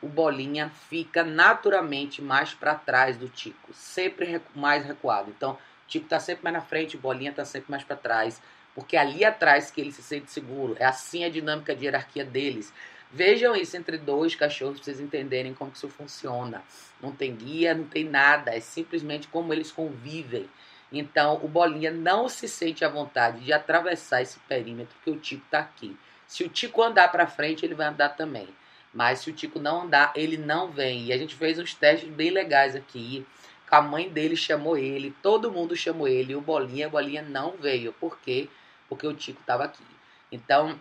O 0.00 0.08
Bolinha 0.08 0.72
fica 0.88 1.22
naturalmente 1.22 2.22
mais 2.22 2.54
para 2.54 2.74
trás 2.74 3.18
do 3.18 3.28
Tico, 3.28 3.74
sempre 3.74 4.40
mais 4.54 4.82
recuado. 4.82 5.28
Então, 5.28 5.52
o 5.52 5.58
Tico 5.86 6.06
está 6.06 6.18
sempre 6.18 6.44
mais 6.44 6.54
na 6.54 6.62
frente, 6.62 6.96
o 6.96 7.00
Bolinha 7.00 7.28
está 7.28 7.44
sempre 7.44 7.70
mais 7.70 7.84
para 7.84 7.96
trás, 7.96 8.40
porque 8.74 8.96
é 8.96 9.00
ali 9.00 9.22
atrás 9.26 9.70
que 9.70 9.82
ele 9.82 9.92
se 9.92 10.02
sente 10.02 10.30
seguro. 10.30 10.74
É 10.78 10.86
assim 10.86 11.22
a 11.22 11.28
dinâmica 11.28 11.76
de 11.76 11.84
hierarquia 11.84 12.24
deles. 12.24 12.72
Vejam 13.10 13.56
isso 13.56 13.76
entre 13.76 13.96
dois 13.96 14.34
cachorros 14.34 14.76
para 14.76 14.84
vocês 14.84 15.00
entenderem 15.00 15.54
como 15.54 15.72
isso 15.72 15.88
funciona. 15.88 16.62
Não 17.00 17.12
tem 17.12 17.34
guia, 17.34 17.74
não 17.74 17.84
tem 17.84 18.04
nada, 18.04 18.54
é 18.54 18.60
simplesmente 18.60 19.28
como 19.28 19.52
eles 19.52 19.72
convivem. 19.72 20.48
Então, 20.92 21.40
o 21.42 21.48
Bolinha 21.48 21.90
não 21.90 22.28
se 22.28 22.48
sente 22.48 22.84
à 22.84 22.88
vontade 22.88 23.44
de 23.44 23.52
atravessar 23.52 24.22
esse 24.22 24.38
perímetro 24.40 24.94
que 25.02 25.10
o 25.10 25.18
Tico 25.18 25.44
está 25.44 25.60
aqui. 25.60 25.96
Se 26.26 26.44
o 26.44 26.48
Tico 26.48 26.82
andar 26.82 27.08
para 27.08 27.26
frente, 27.26 27.64
ele 27.64 27.74
vai 27.74 27.86
andar 27.86 28.10
também. 28.10 28.48
Mas 28.92 29.20
se 29.20 29.30
o 29.30 29.32
Tico 29.32 29.58
não 29.58 29.82
andar, 29.82 30.12
ele 30.14 30.36
não 30.36 30.70
vem. 30.70 31.06
E 31.06 31.12
a 31.12 31.18
gente 31.18 31.34
fez 31.34 31.58
uns 31.58 31.74
testes 31.74 32.08
bem 32.08 32.30
legais 32.30 32.74
aqui. 32.74 33.26
A 33.70 33.82
mãe 33.82 34.08
dele 34.08 34.34
chamou 34.34 34.76
ele, 34.78 35.14
todo 35.22 35.52
mundo 35.52 35.76
chamou 35.76 36.08
ele. 36.08 36.34
O 36.34 36.40
Bolinha, 36.40 36.86
a 36.86 36.90
Bolinha 36.90 37.22
não 37.22 37.52
veio. 37.52 37.92
Por 37.92 38.18
quê? 38.18 38.48
Porque 38.88 39.06
o 39.06 39.14
Tico 39.14 39.40
estava 39.40 39.64
aqui. 39.64 39.84
Então, 40.32 40.78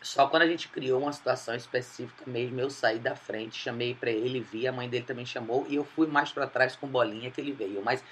só 0.00 0.26
quando 0.28 0.42
a 0.42 0.46
gente 0.46 0.68
criou 0.68 1.02
uma 1.02 1.12
situação 1.12 1.54
específica 1.54 2.24
mesmo, 2.26 2.60
eu 2.60 2.70
saí 2.70 2.98
da 2.98 3.16
frente, 3.16 3.58
chamei 3.58 3.94
para 3.94 4.10
ele, 4.10 4.40
vi, 4.40 4.66
a 4.66 4.72
mãe 4.72 4.88
dele 4.88 5.04
também 5.04 5.26
chamou. 5.26 5.66
E 5.68 5.74
eu 5.74 5.84
fui 5.84 6.06
mais 6.06 6.30
para 6.30 6.46
trás 6.46 6.76
com 6.76 6.86
Bolinha 6.86 7.30
que 7.30 7.40
ele 7.40 7.52
veio. 7.52 7.82
Mas 7.82 8.02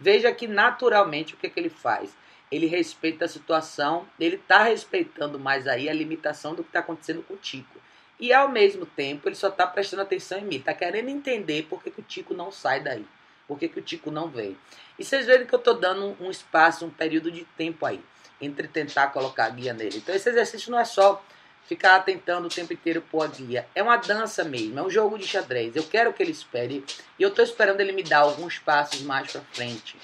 Veja 0.00 0.32
que 0.32 0.48
naturalmente 0.48 1.34
o 1.34 1.36
que, 1.36 1.50
que 1.50 1.60
ele 1.60 1.68
faz? 1.68 2.16
Ele 2.50 2.66
respeita 2.66 3.26
a 3.26 3.28
situação, 3.28 4.08
ele 4.18 4.36
está 4.36 4.62
respeitando 4.62 5.38
mais 5.38 5.68
aí 5.68 5.90
a 5.90 5.92
limitação 5.92 6.54
do 6.54 6.62
que 6.62 6.70
está 6.70 6.80
acontecendo 6.80 7.22
com 7.22 7.34
o 7.34 7.36
Tico. 7.36 7.78
E 8.18 8.32
ao 8.32 8.48
mesmo 8.48 8.86
tempo 8.86 9.28
ele 9.28 9.36
só 9.36 9.48
está 9.48 9.66
prestando 9.66 10.02
atenção 10.02 10.38
em 10.38 10.44
mim, 10.44 10.56
está 10.56 10.72
querendo 10.72 11.10
entender 11.10 11.66
por 11.68 11.82
que, 11.82 11.90
que 11.90 12.00
o 12.00 12.02
Tico 12.02 12.32
não 12.32 12.50
sai 12.50 12.80
daí, 12.80 13.06
por 13.46 13.58
que, 13.58 13.68
que 13.68 13.78
o 13.78 13.82
Tico 13.82 14.10
não 14.10 14.28
vem. 14.28 14.56
E 14.98 15.04
vocês 15.04 15.26
veem 15.26 15.44
que 15.44 15.54
eu 15.54 15.58
estou 15.58 15.74
dando 15.74 16.16
um 16.18 16.30
espaço, 16.30 16.86
um 16.86 16.90
período 16.90 17.30
de 17.30 17.44
tempo 17.56 17.84
aí, 17.84 18.00
entre 18.40 18.68
tentar 18.68 19.08
colocar 19.08 19.46
a 19.46 19.50
guia 19.50 19.72
nele. 19.72 19.98
Então 19.98 20.14
esse 20.14 20.28
exercício 20.28 20.70
não 20.70 20.78
é 20.78 20.84
só 20.84 21.22
ficar 21.66 22.00
tentando 22.00 22.46
o 22.46 22.50
tempo 22.50 22.72
inteiro 22.72 23.00
pôr 23.00 23.24
a 23.24 23.28
guia. 23.28 23.66
É 23.74 23.82
uma 23.82 23.96
dança 23.96 24.42
mesmo, 24.42 24.78
é 24.78 24.82
um 24.82 24.90
jogo 24.90 25.18
de 25.18 25.26
xadrez. 25.26 25.76
Eu 25.76 25.84
quero 25.84 26.12
que 26.12 26.22
ele 26.22 26.32
espere 26.32 26.84
e 27.18 27.22
eu 27.22 27.28
estou 27.28 27.44
esperando 27.44 27.80
ele 27.80 27.92
me 27.92 28.02
dar 28.02 28.20
alguns 28.20 28.58
passos 28.58 29.02
mais 29.02 29.30
para 29.30 29.40
frente. 29.52 29.96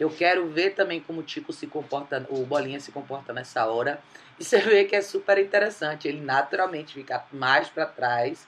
Eu 0.00 0.10
quero 0.10 0.48
ver 0.48 0.70
também 0.70 1.00
como 1.00 1.20
o 1.20 1.22
Tico 1.22 1.52
se 1.52 1.66
comporta, 1.66 2.26
o 2.28 2.44
Bolinha 2.44 2.80
se 2.80 2.90
comporta 2.90 3.32
nessa 3.32 3.66
hora. 3.66 4.02
E 4.38 4.44
você 4.44 4.58
vê 4.58 4.84
que 4.84 4.96
é 4.96 5.00
super 5.00 5.38
interessante. 5.38 6.08
Ele 6.08 6.20
naturalmente 6.20 6.94
fica 6.94 7.24
mais 7.32 7.68
para 7.68 7.86
trás 7.86 8.46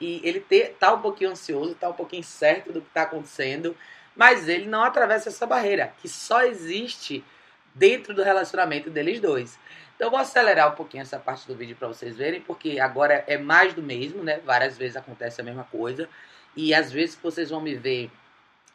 e 0.00 0.20
ele 0.24 0.40
ter, 0.40 0.76
tá 0.78 0.92
um 0.92 1.00
pouquinho 1.00 1.30
ansioso, 1.30 1.74
tá 1.74 1.88
um 1.88 1.94
pouquinho 1.94 2.24
certo 2.24 2.72
do 2.72 2.80
que 2.80 2.88
está 2.88 3.02
acontecendo, 3.02 3.76
mas 4.14 4.48
ele 4.48 4.66
não 4.66 4.82
atravessa 4.82 5.28
essa 5.28 5.46
barreira 5.46 5.92
que 6.00 6.08
só 6.08 6.42
existe 6.42 7.24
dentro 7.76 8.14
do 8.14 8.22
relacionamento 8.22 8.90
deles 8.90 9.20
dois. 9.20 9.58
Então 9.94 10.10
vou 10.10 10.18
acelerar 10.18 10.72
um 10.72 10.74
pouquinho 10.74 11.02
essa 11.02 11.18
parte 11.18 11.46
do 11.46 11.54
vídeo 11.54 11.76
para 11.76 11.88
vocês 11.88 12.16
verem, 12.16 12.40
porque 12.40 12.80
agora 12.80 13.24
é 13.26 13.38
mais 13.38 13.72
do 13.72 13.82
mesmo, 13.82 14.22
né? 14.22 14.40
Várias 14.44 14.76
vezes 14.76 14.96
acontece 14.96 15.40
a 15.40 15.44
mesma 15.44 15.64
coisa. 15.64 16.08
E 16.54 16.74
às 16.74 16.90
vezes 16.90 17.18
vocês 17.22 17.50
vão 17.50 17.60
me 17.60 17.74
ver 17.74 18.10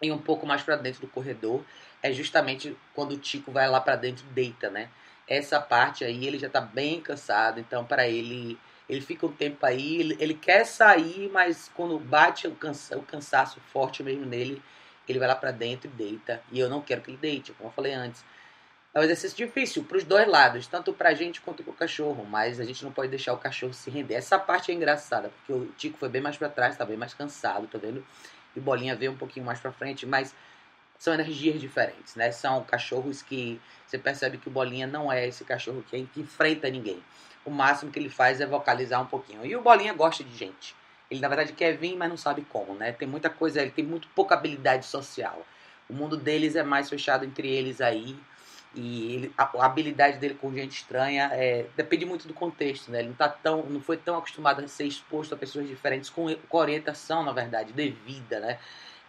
em 0.02 0.12
um 0.12 0.18
pouco 0.18 0.46
mais 0.46 0.64
para 0.64 0.76
dentro 0.76 1.02
do 1.02 1.08
corredor, 1.08 1.64
é 2.02 2.12
justamente 2.12 2.76
quando 2.96 3.12
o 3.12 3.18
Tico 3.18 3.52
vai 3.52 3.70
lá 3.70 3.80
para 3.80 3.96
dentro 3.96 4.26
deita, 4.28 4.70
né? 4.70 4.90
Essa 5.28 5.60
parte 5.60 6.04
aí 6.04 6.26
ele 6.26 6.40
já 6.40 6.50
tá 6.50 6.60
bem 6.60 7.00
cansado, 7.00 7.60
então 7.60 7.86
para 7.86 8.08
ele 8.08 8.58
ele 8.90 9.00
fica 9.00 9.26
um 9.26 9.32
tempo 9.32 9.66
aí, 9.66 10.02
ele, 10.02 10.18
ele 10.20 10.34
quer 10.34 10.66
sair, 10.66 11.30
mas 11.32 11.72
quando 11.74 11.98
bate 11.98 12.46
o, 12.46 12.52
cansa, 12.52 12.98
o 12.98 13.04
cansaço 13.04 13.62
forte 13.72 14.04
mesmo 14.04 14.26
nele, 14.26 14.62
ele 15.08 15.18
vai 15.18 15.30
lá 15.30 15.36
para 15.36 15.52
dentro 15.52 15.90
e 15.90 15.94
deita. 15.94 16.42
E 16.52 16.60
eu 16.60 16.70
não 16.70 16.82
quero 16.82 17.02
que 17.02 17.12
ele 17.12 17.18
deite, 17.18 17.54
como 17.54 17.70
eu 17.70 17.74
falei 17.74 17.94
antes. 17.94 18.26
É 18.94 19.00
um 19.00 19.04
exercício 19.04 19.38
difícil 19.38 19.86
para 19.86 19.98
os 19.98 20.04
dois 20.04 20.28
lados, 20.28 20.68
tanto 20.68 20.92
para 20.92 21.10
a 21.10 21.14
gente 21.14 21.40
quanto 21.40 21.64
para 21.64 21.72
o 21.72 21.74
cachorro, 21.74 22.26
mas 22.26 22.60
a 22.60 22.66
gente 22.66 22.84
não 22.84 22.92
pode 22.92 23.08
deixar 23.08 23.32
o 23.32 23.38
cachorro 23.38 23.74
se 23.74 23.90
render. 23.90 24.16
Essa 24.16 24.38
parte 24.38 24.70
é 24.70 24.76
engraçada, 24.76 25.30
porque 25.30 25.54
o 25.54 25.66
Tico 25.78 25.98
foi 25.98 26.10
bem 26.10 26.22
mais 26.22 26.36
para 26.36 26.50
trás, 26.50 26.74
está 26.74 26.84
bem 26.84 26.98
mais 26.98 27.14
cansado, 27.14 27.68
tá 27.68 27.78
vendo? 27.78 28.06
E 28.54 28.60
o 28.60 28.62
Bolinha 28.62 28.94
veio 28.94 29.14
um 29.14 29.16
pouquinho 29.16 29.46
mais 29.46 29.62
para 29.62 29.72
frente, 29.72 30.06
mas 30.06 30.36
são 31.00 31.14
energias 31.14 31.62
diferentes, 31.62 32.16
né? 32.18 32.34
São 32.34 32.66
cachorros 32.66 33.22
que 33.22 33.62
você 33.88 33.98
percebe 33.98 34.38
que 34.38 34.50
o 34.50 34.52
Bolinha 34.52 34.86
não 34.86 35.10
é 35.10 35.26
esse 35.26 35.46
cachorro 35.46 35.82
que, 35.90 36.06
que 36.08 36.20
enfrenta 36.20 36.70
ninguém. 36.70 37.02
O 37.46 37.50
máximo 37.50 37.94
que 37.94 37.98
ele 37.98 38.10
faz 38.10 38.42
é 38.42 38.46
vocalizar 38.46 39.02
um 39.02 39.08
pouquinho. 39.08 39.46
E 39.46 39.56
o 39.56 39.62
Bolinha 39.62 39.94
gosta 39.94 40.22
de 40.22 40.36
gente. 40.36 40.76
Ele 41.10 41.22
na 41.22 41.30
verdade 41.30 41.54
quer 41.54 41.78
vir, 41.78 41.96
mas 41.96 42.10
não 42.10 42.18
sabe 42.18 42.42
como, 42.42 42.74
né? 42.74 42.92
Tem 42.92 43.08
muita 43.08 43.30
coisa, 43.30 43.62
ele 43.62 43.72
tem 43.72 43.86
muito 43.86 44.10
pouca 44.10 44.36
habilidade 44.36 44.86
social. 44.86 45.46
O 45.90 45.94
mundo 45.94 46.18
deles 46.18 46.58
é 46.58 46.64
mais 46.64 46.90
fechado 46.90 47.24
entre 47.24 47.48
eles 47.48 47.80
aí 47.80 48.20
e 48.74 49.16
ele, 49.16 49.34
a, 49.38 49.44
a, 49.44 49.66
habilidade 49.66 50.18
dele 50.18 50.36
com 50.36 50.54
gente 50.54 50.78
estranha 50.78 51.30
é, 51.34 51.66
depende 51.76 52.06
muito 52.06 52.28
do 52.28 52.34
contexto, 52.34 52.90
né? 52.90 53.00
Ele 53.00 53.10
não, 53.10 53.16
tá 53.16 53.28
tão, 53.28 53.64
não 53.64 53.82
foi 53.82 53.98
tão 53.98 54.18
acostumado 54.18 54.64
a 54.64 54.68
ser 54.68 54.86
exposto 54.86 55.34
a 55.36 55.38
pessoas 55.38 55.68
diferentes 55.68 56.10
com, 56.10 56.34
com 56.48 56.58
orientação, 56.58 57.24
na 57.24 57.34
verdade, 57.34 57.74
devida, 57.74 58.40
né? 58.40 58.60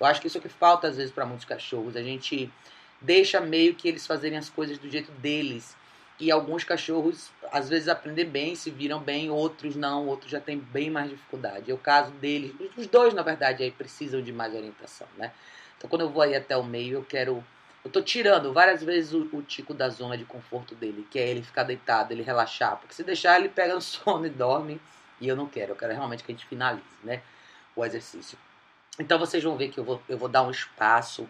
Eu 0.01 0.07
acho 0.07 0.21
que 0.21 0.27
isso 0.27 0.37
é 0.37 0.41
o 0.41 0.43
que 0.43 0.49
falta 0.49 0.89
às 0.89 0.97
vezes 0.97 1.13
para 1.13 1.25
muitos 1.25 1.45
cachorros. 1.45 1.97
A 1.97 2.03
gente 2.03 2.53
deixa 3.01 3.41
meio 3.41 3.75
que 3.75 3.87
eles 3.87 4.05
fazerem 4.05 4.37
as 4.37 4.49
coisas 4.51 4.79
do 4.79 4.91
jeito 4.91 5.13
deles. 5.13 5.77
E 6.19 6.31
alguns 6.31 6.65
cachorros 6.65 7.31
às 7.53 7.69
vezes 7.69 7.89
aprendem 7.89 8.29
bem, 8.29 8.55
se 8.57 8.71
viram 8.71 9.01
bem, 9.01 9.31
outros 9.31 9.77
não, 9.77 10.07
outros 10.09 10.31
já 10.31 10.41
têm 10.41 10.59
bem 10.59 10.91
mais 10.91 11.11
dificuldade. 11.11 11.71
É 11.71 11.75
o 11.75 11.79
caso 11.79 12.11
deles, 12.13 12.53
os 12.77 12.87
dois 12.89 13.15
na 13.15 13.23
verdade 13.23 13.63
aí 13.63 13.71
precisam 13.71 14.21
de 14.21 14.33
mais 14.33 14.53
orientação, 14.55 15.07
né? 15.17 15.33
Então 15.79 15.89
quando 15.89 16.03
eu 16.03 16.11
vou 16.11 16.23
aí 16.23 16.35
até 16.35 16.57
o 16.57 16.65
meio, 16.65 16.95
eu 16.95 17.05
quero 17.05 17.45
eu 17.85 17.91
tô 17.91 18.01
tirando 18.01 18.53
várias 18.53 18.83
vezes 18.83 19.13
o, 19.13 19.29
o, 19.33 19.43
Tico 19.43 19.75
da 19.75 19.89
zona 19.89 20.17
de 20.17 20.25
conforto 20.25 20.75
dele, 20.75 21.07
que 21.11 21.19
é 21.19 21.29
ele 21.29 21.43
ficar 21.43 21.65
deitado, 21.65 22.13
ele 22.13 22.23
relaxar. 22.23 22.77
Porque 22.77 22.95
se 22.95 23.03
deixar, 23.03 23.39
ele 23.39 23.49
pega 23.49 23.75
no 23.75 23.81
sono 23.83 24.27
e 24.27 24.31
dorme. 24.31 24.81
E 25.21 25.29
eu 25.29 25.37
não 25.37 25.47
quero, 25.47 25.73
eu 25.73 25.77
quero 25.77 25.93
realmente 25.93 26.25
que 26.25 26.33
a 26.33 26.35
gente 26.35 26.47
finalize, 26.47 26.85
né? 27.05 27.23
O 27.75 27.85
exercício. 27.85 28.39
Então 28.99 29.19
vocês 29.19 29.43
vão 29.43 29.57
ver 29.57 29.69
que 29.69 29.79
eu 29.79 29.85
vou, 29.85 30.03
eu 30.09 30.19
vou 30.19 30.29
dar 30.29 30.43
um 30.43 30.51
espaço 30.51 31.29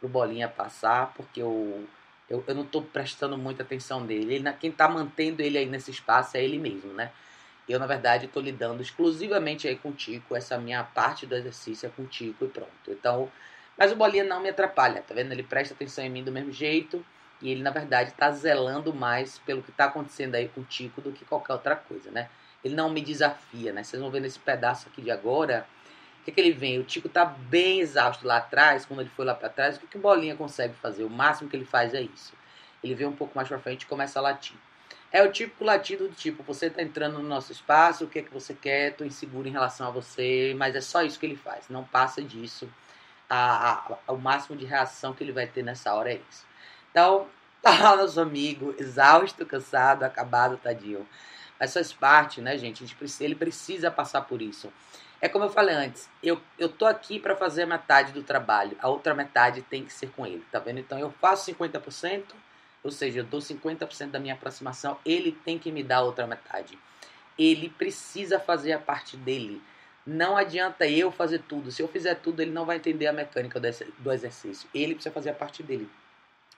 pro 0.00 0.08
Bolinha 0.08 0.48
passar, 0.48 1.12
porque 1.14 1.40
eu, 1.40 1.86
eu, 2.28 2.42
eu 2.46 2.54
não 2.54 2.64
tô 2.64 2.82
prestando 2.82 3.36
muita 3.38 3.62
atenção 3.62 4.00
nele. 4.00 4.34
Ele, 4.34 4.52
quem 4.54 4.72
tá 4.72 4.88
mantendo 4.88 5.42
ele 5.42 5.58
aí 5.58 5.66
nesse 5.66 5.90
espaço 5.90 6.36
é 6.36 6.44
ele 6.44 6.58
mesmo, 6.58 6.92
né? 6.92 7.10
Eu, 7.68 7.78
na 7.78 7.86
verdade, 7.86 8.26
estou 8.26 8.42
lidando 8.42 8.82
exclusivamente 8.82 9.66
aí 9.66 9.76
com 9.76 9.90
o 9.90 9.92
Tico. 9.92 10.36
Essa 10.36 10.58
minha 10.58 10.84
parte 10.84 11.26
do 11.26 11.34
exercício 11.34 11.86
é 11.86 11.90
com 11.90 12.02
o 12.02 12.06
Tico 12.06 12.44
e 12.44 12.48
pronto. 12.48 12.70
Então, 12.88 13.30
mas 13.76 13.92
o 13.92 13.96
Bolinha 13.96 14.24
não 14.24 14.40
me 14.40 14.48
atrapalha, 14.48 15.02
tá 15.02 15.14
vendo? 15.14 15.32
Ele 15.32 15.42
presta 15.42 15.74
atenção 15.74 16.04
em 16.04 16.10
mim 16.10 16.22
do 16.22 16.30
mesmo 16.30 16.52
jeito 16.52 17.04
e 17.40 17.50
ele, 17.50 17.62
na 17.62 17.70
verdade, 17.70 18.10
está 18.10 18.30
zelando 18.30 18.94
mais 18.94 19.38
pelo 19.40 19.62
que 19.62 19.70
está 19.70 19.86
acontecendo 19.86 20.34
aí 20.34 20.48
com 20.48 20.60
o 20.60 20.64
Tico 20.64 21.00
do 21.00 21.12
que 21.12 21.24
qualquer 21.24 21.52
outra 21.54 21.76
coisa, 21.76 22.10
né? 22.10 22.28
Ele 22.64 22.74
não 22.74 22.88
me 22.88 23.00
desafia, 23.00 23.72
né? 23.72 23.82
Vocês 23.82 24.00
vão 24.00 24.10
ver 24.10 24.20
nesse 24.20 24.38
pedaço 24.38 24.88
aqui 24.88 25.02
de 25.02 25.10
agora, 25.10 25.66
o 26.20 26.24
que, 26.24 26.32
que 26.32 26.40
ele 26.40 26.52
vem? 26.52 26.78
O 26.78 26.84
Tico 26.84 27.08
tá 27.08 27.24
bem 27.24 27.80
exausto 27.80 28.26
lá 28.26 28.38
atrás, 28.38 28.86
quando 28.86 29.00
ele 29.00 29.10
foi 29.10 29.26
lá 29.26 29.34
para 29.34 29.48
trás, 29.48 29.76
o 29.76 29.80
que, 29.80 29.86
que 29.86 29.98
o 29.98 30.00
Bolinha 30.00 30.34
consegue 30.34 30.74
fazer? 30.74 31.04
O 31.04 31.10
máximo 31.10 31.50
que 31.50 31.56
ele 31.56 31.66
faz 31.66 31.92
é 31.92 32.00
isso. 32.00 32.32
Ele 32.82 32.94
vem 32.94 33.06
um 33.06 33.16
pouco 33.16 33.34
mais 33.34 33.48
para 33.48 33.58
frente 33.58 33.82
e 33.82 33.86
começa 33.86 34.18
a 34.18 34.22
latir. 34.22 34.56
É 35.12 35.22
o 35.22 35.30
típico 35.30 35.64
latido 35.64 36.08
do 36.08 36.14
tipo, 36.14 36.42
você 36.42 36.70
tá 36.70 36.82
entrando 36.82 37.18
no 37.18 37.28
nosso 37.28 37.52
espaço, 37.52 38.04
o 38.04 38.08
que 38.08 38.20
é 38.20 38.22
que 38.22 38.32
você 38.32 38.54
quer, 38.54 38.94
tô 38.94 39.04
inseguro 39.04 39.46
em 39.46 39.52
relação 39.52 39.86
a 39.86 39.90
você, 39.90 40.54
mas 40.56 40.74
é 40.74 40.80
só 40.80 41.02
isso 41.02 41.20
que 41.20 41.26
ele 41.26 41.36
faz, 41.36 41.68
não 41.68 41.84
passa 41.84 42.22
disso 42.22 42.68
a, 43.28 43.96
a, 44.06 44.12
o 44.12 44.16
máximo 44.16 44.56
de 44.56 44.64
reação 44.64 45.12
que 45.12 45.24
ele 45.24 45.32
vai 45.32 45.46
ter 45.46 45.62
nessa 45.62 45.94
hora 45.94 46.12
é 46.12 46.20
isso. 46.30 46.46
Então, 46.90 47.26
tá 47.62 47.96
nosso 47.96 48.20
amigo, 48.20 48.74
exausto, 48.78 49.46
cansado, 49.46 50.04
acabado, 50.04 50.56
tadinho. 50.56 51.06
Mas 51.58 51.72
faz 51.72 51.92
parte, 51.92 52.40
né, 52.40 52.58
gente 52.58 52.94
precisa, 52.94 53.24
ele 53.24 53.34
precisa 53.34 53.90
passar 53.90 54.22
por 54.22 54.42
isso. 54.42 54.72
É 55.20 55.28
como 55.28 55.44
eu 55.44 55.50
falei 55.50 55.74
antes, 55.74 56.10
eu, 56.22 56.38
eu 56.58 56.68
tô 56.68 56.84
aqui 56.84 57.18
para 57.18 57.34
fazer 57.34 57.62
a 57.62 57.66
metade 57.66 58.12
do 58.12 58.22
trabalho, 58.22 58.76
a 58.78 58.88
outra 58.88 59.14
metade 59.14 59.62
tem 59.62 59.84
que 59.84 59.92
ser 59.92 60.10
com 60.10 60.26
ele, 60.26 60.44
tá 60.52 60.58
vendo? 60.58 60.80
Então 60.80 60.98
eu 60.98 61.10
faço 61.12 61.50
50%, 61.50 62.24
ou 62.82 62.90
seja, 62.90 63.20
eu 63.20 63.24
dou 63.24 63.40
50% 63.40 64.10
da 64.10 64.20
minha 64.20 64.34
aproximação, 64.34 64.98
ele 65.06 65.32
tem 65.32 65.58
que 65.58 65.72
me 65.72 65.82
dar 65.82 65.98
a 65.98 66.02
outra 66.02 66.26
metade. 66.26 66.78
Ele 67.38 67.70
precisa 67.70 68.38
fazer 68.38 68.74
a 68.74 68.78
parte 68.78 69.16
dele. 69.16 69.62
Não 70.06 70.36
adianta 70.36 70.86
eu 70.86 71.10
fazer 71.10 71.40
tudo. 71.40 71.70
Se 71.70 71.82
eu 71.82 71.88
fizer 71.88 72.14
tudo, 72.16 72.40
ele 72.40 72.50
não 72.50 72.66
vai 72.66 72.76
entender 72.76 73.06
a 73.06 73.12
mecânica 73.12 73.58
do 73.60 74.12
exercício. 74.12 74.68
Ele 74.74 74.94
precisa 74.94 75.14
fazer 75.14 75.30
a 75.30 75.34
parte 75.34 75.62
dele. 75.62 75.88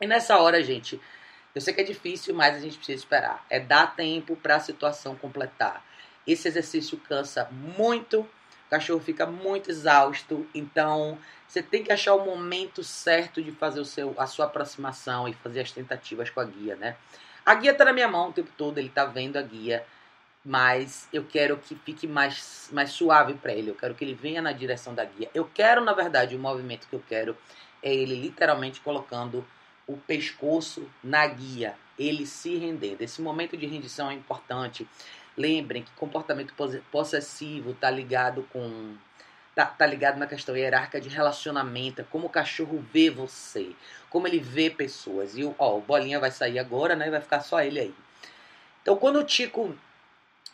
E 0.00 0.07
nessa 0.07 0.37
hora, 0.38 0.62
gente, 0.62 1.00
eu 1.55 1.61
sei 1.61 1.73
que 1.73 1.81
é 1.81 1.85
difícil, 1.85 2.35
mas 2.35 2.57
a 2.57 2.61
gente 2.61 2.76
precisa 2.76 2.99
esperar. 2.99 3.47
É 3.49 3.61
dar 3.61 3.95
tempo 3.95 4.37
para 4.37 4.57
a 4.57 4.61
situação 4.61 5.15
completar. 5.15 5.85
Esse 6.26 6.49
exercício 6.49 6.99
cansa 6.99 7.49
muito, 7.53 8.21
o 8.67 8.71
cachorro 8.71 9.00
fica 9.00 9.25
muito 9.26 9.71
exausto, 9.71 10.45
então 10.53 11.17
você 11.47 11.62
tem 11.62 11.85
que 11.85 11.93
achar 11.93 12.15
o 12.15 12.25
momento 12.25 12.83
certo 12.83 13.41
de 13.41 13.53
fazer 13.53 13.81
o 13.81 13.85
seu, 13.85 14.12
a 14.19 14.26
sua 14.26 14.47
aproximação 14.47 15.29
e 15.29 15.35
fazer 15.35 15.61
as 15.61 15.71
tentativas 15.71 16.29
com 16.29 16.41
a 16.41 16.45
guia, 16.45 16.75
né? 16.75 16.97
A 17.45 17.55
guia 17.55 17.73
tá 17.73 17.85
na 17.85 17.93
minha 17.93 18.09
mão 18.09 18.31
o 18.31 18.33
tempo 18.33 18.50
todo, 18.57 18.79
ele 18.79 18.88
tá 18.88 19.05
vendo 19.05 19.37
a 19.37 19.43
guia, 19.43 19.87
mas 20.47 21.09
eu 21.12 21.25
quero 21.25 21.57
que 21.57 21.75
fique 21.75 22.07
mais, 22.07 22.69
mais 22.73 22.91
suave 22.91 23.35
para 23.35 23.53
ele, 23.53 23.69
eu 23.69 23.75
quero 23.75 23.97
que 23.97 24.05
ele 24.05 24.15
venha 24.15 24.41
na 24.41 24.53
direção 24.53 24.95
da 24.95 25.05
guia. 25.05 25.29
Eu 25.35 25.45
quero, 25.53 25.85
na 25.85 25.93
verdade, 25.93 26.37
o 26.37 26.38
movimento 26.38 26.87
que 26.87 26.95
eu 26.95 27.03
quero 27.09 27.37
é 27.83 27.93
ele 27.93 28.15
literalmente 28.15 28.81
colocando 28.81 29.45
o 29.88 29.97
pescoço 29.97 30.88
na 31.03 31.26
guia, 31.26 31.75
ele 31.99 32.25
se 32.25 32.57
rendendo. 32.59 33.03
Esse 33.03 33.21
momento 33.21 33.57
de 33.57 33.67
rendição 33.67 34.09
é 34.09 34.15
importante. 34.15 34.87
Lembrem 35.37 35.83
que 35.83 35.91
comportamento 35.97 36.55
possessivo 36.93 37.73
está 37.73 37.91
ligado 37.91 38.47
com 38.53 38.95
tá, 39.53 39.67
tá 39.67 39.85
ligado 39.85 40.17
na 40.17 40.29
questão 40.29 40.57
hierárquica 40.57 41.00
de 41.00 41.09
relacionamento, 41.09 42.05
como 42.05 42.29
o 42.29 42.31
cachorro 42.31 42.85
vê 42.93 43.11
você, 43.11 43.73
como 44.09 44.29
ele 44.29 44.38
vê 44.38 44.71
pessoas. 44.71 45.37
E 45.37 45.45
ó, 45.59 45.76
o 45.76 45.81
Bolinha 45.81 46.21
vai 46.21 46.31
sair 46.31 46.61
agora, 46.61 46.95
né? 46.95 47.11
Vai 47.11 47.21
ficar 47.21 47.41
só 47.41 47.61
ele 47.61 47.81
aí. 47.81 47.95
Então, 48.81 48.97
quando 48.97 49.19
o 49.19 49.25
Tico 49.25 49.76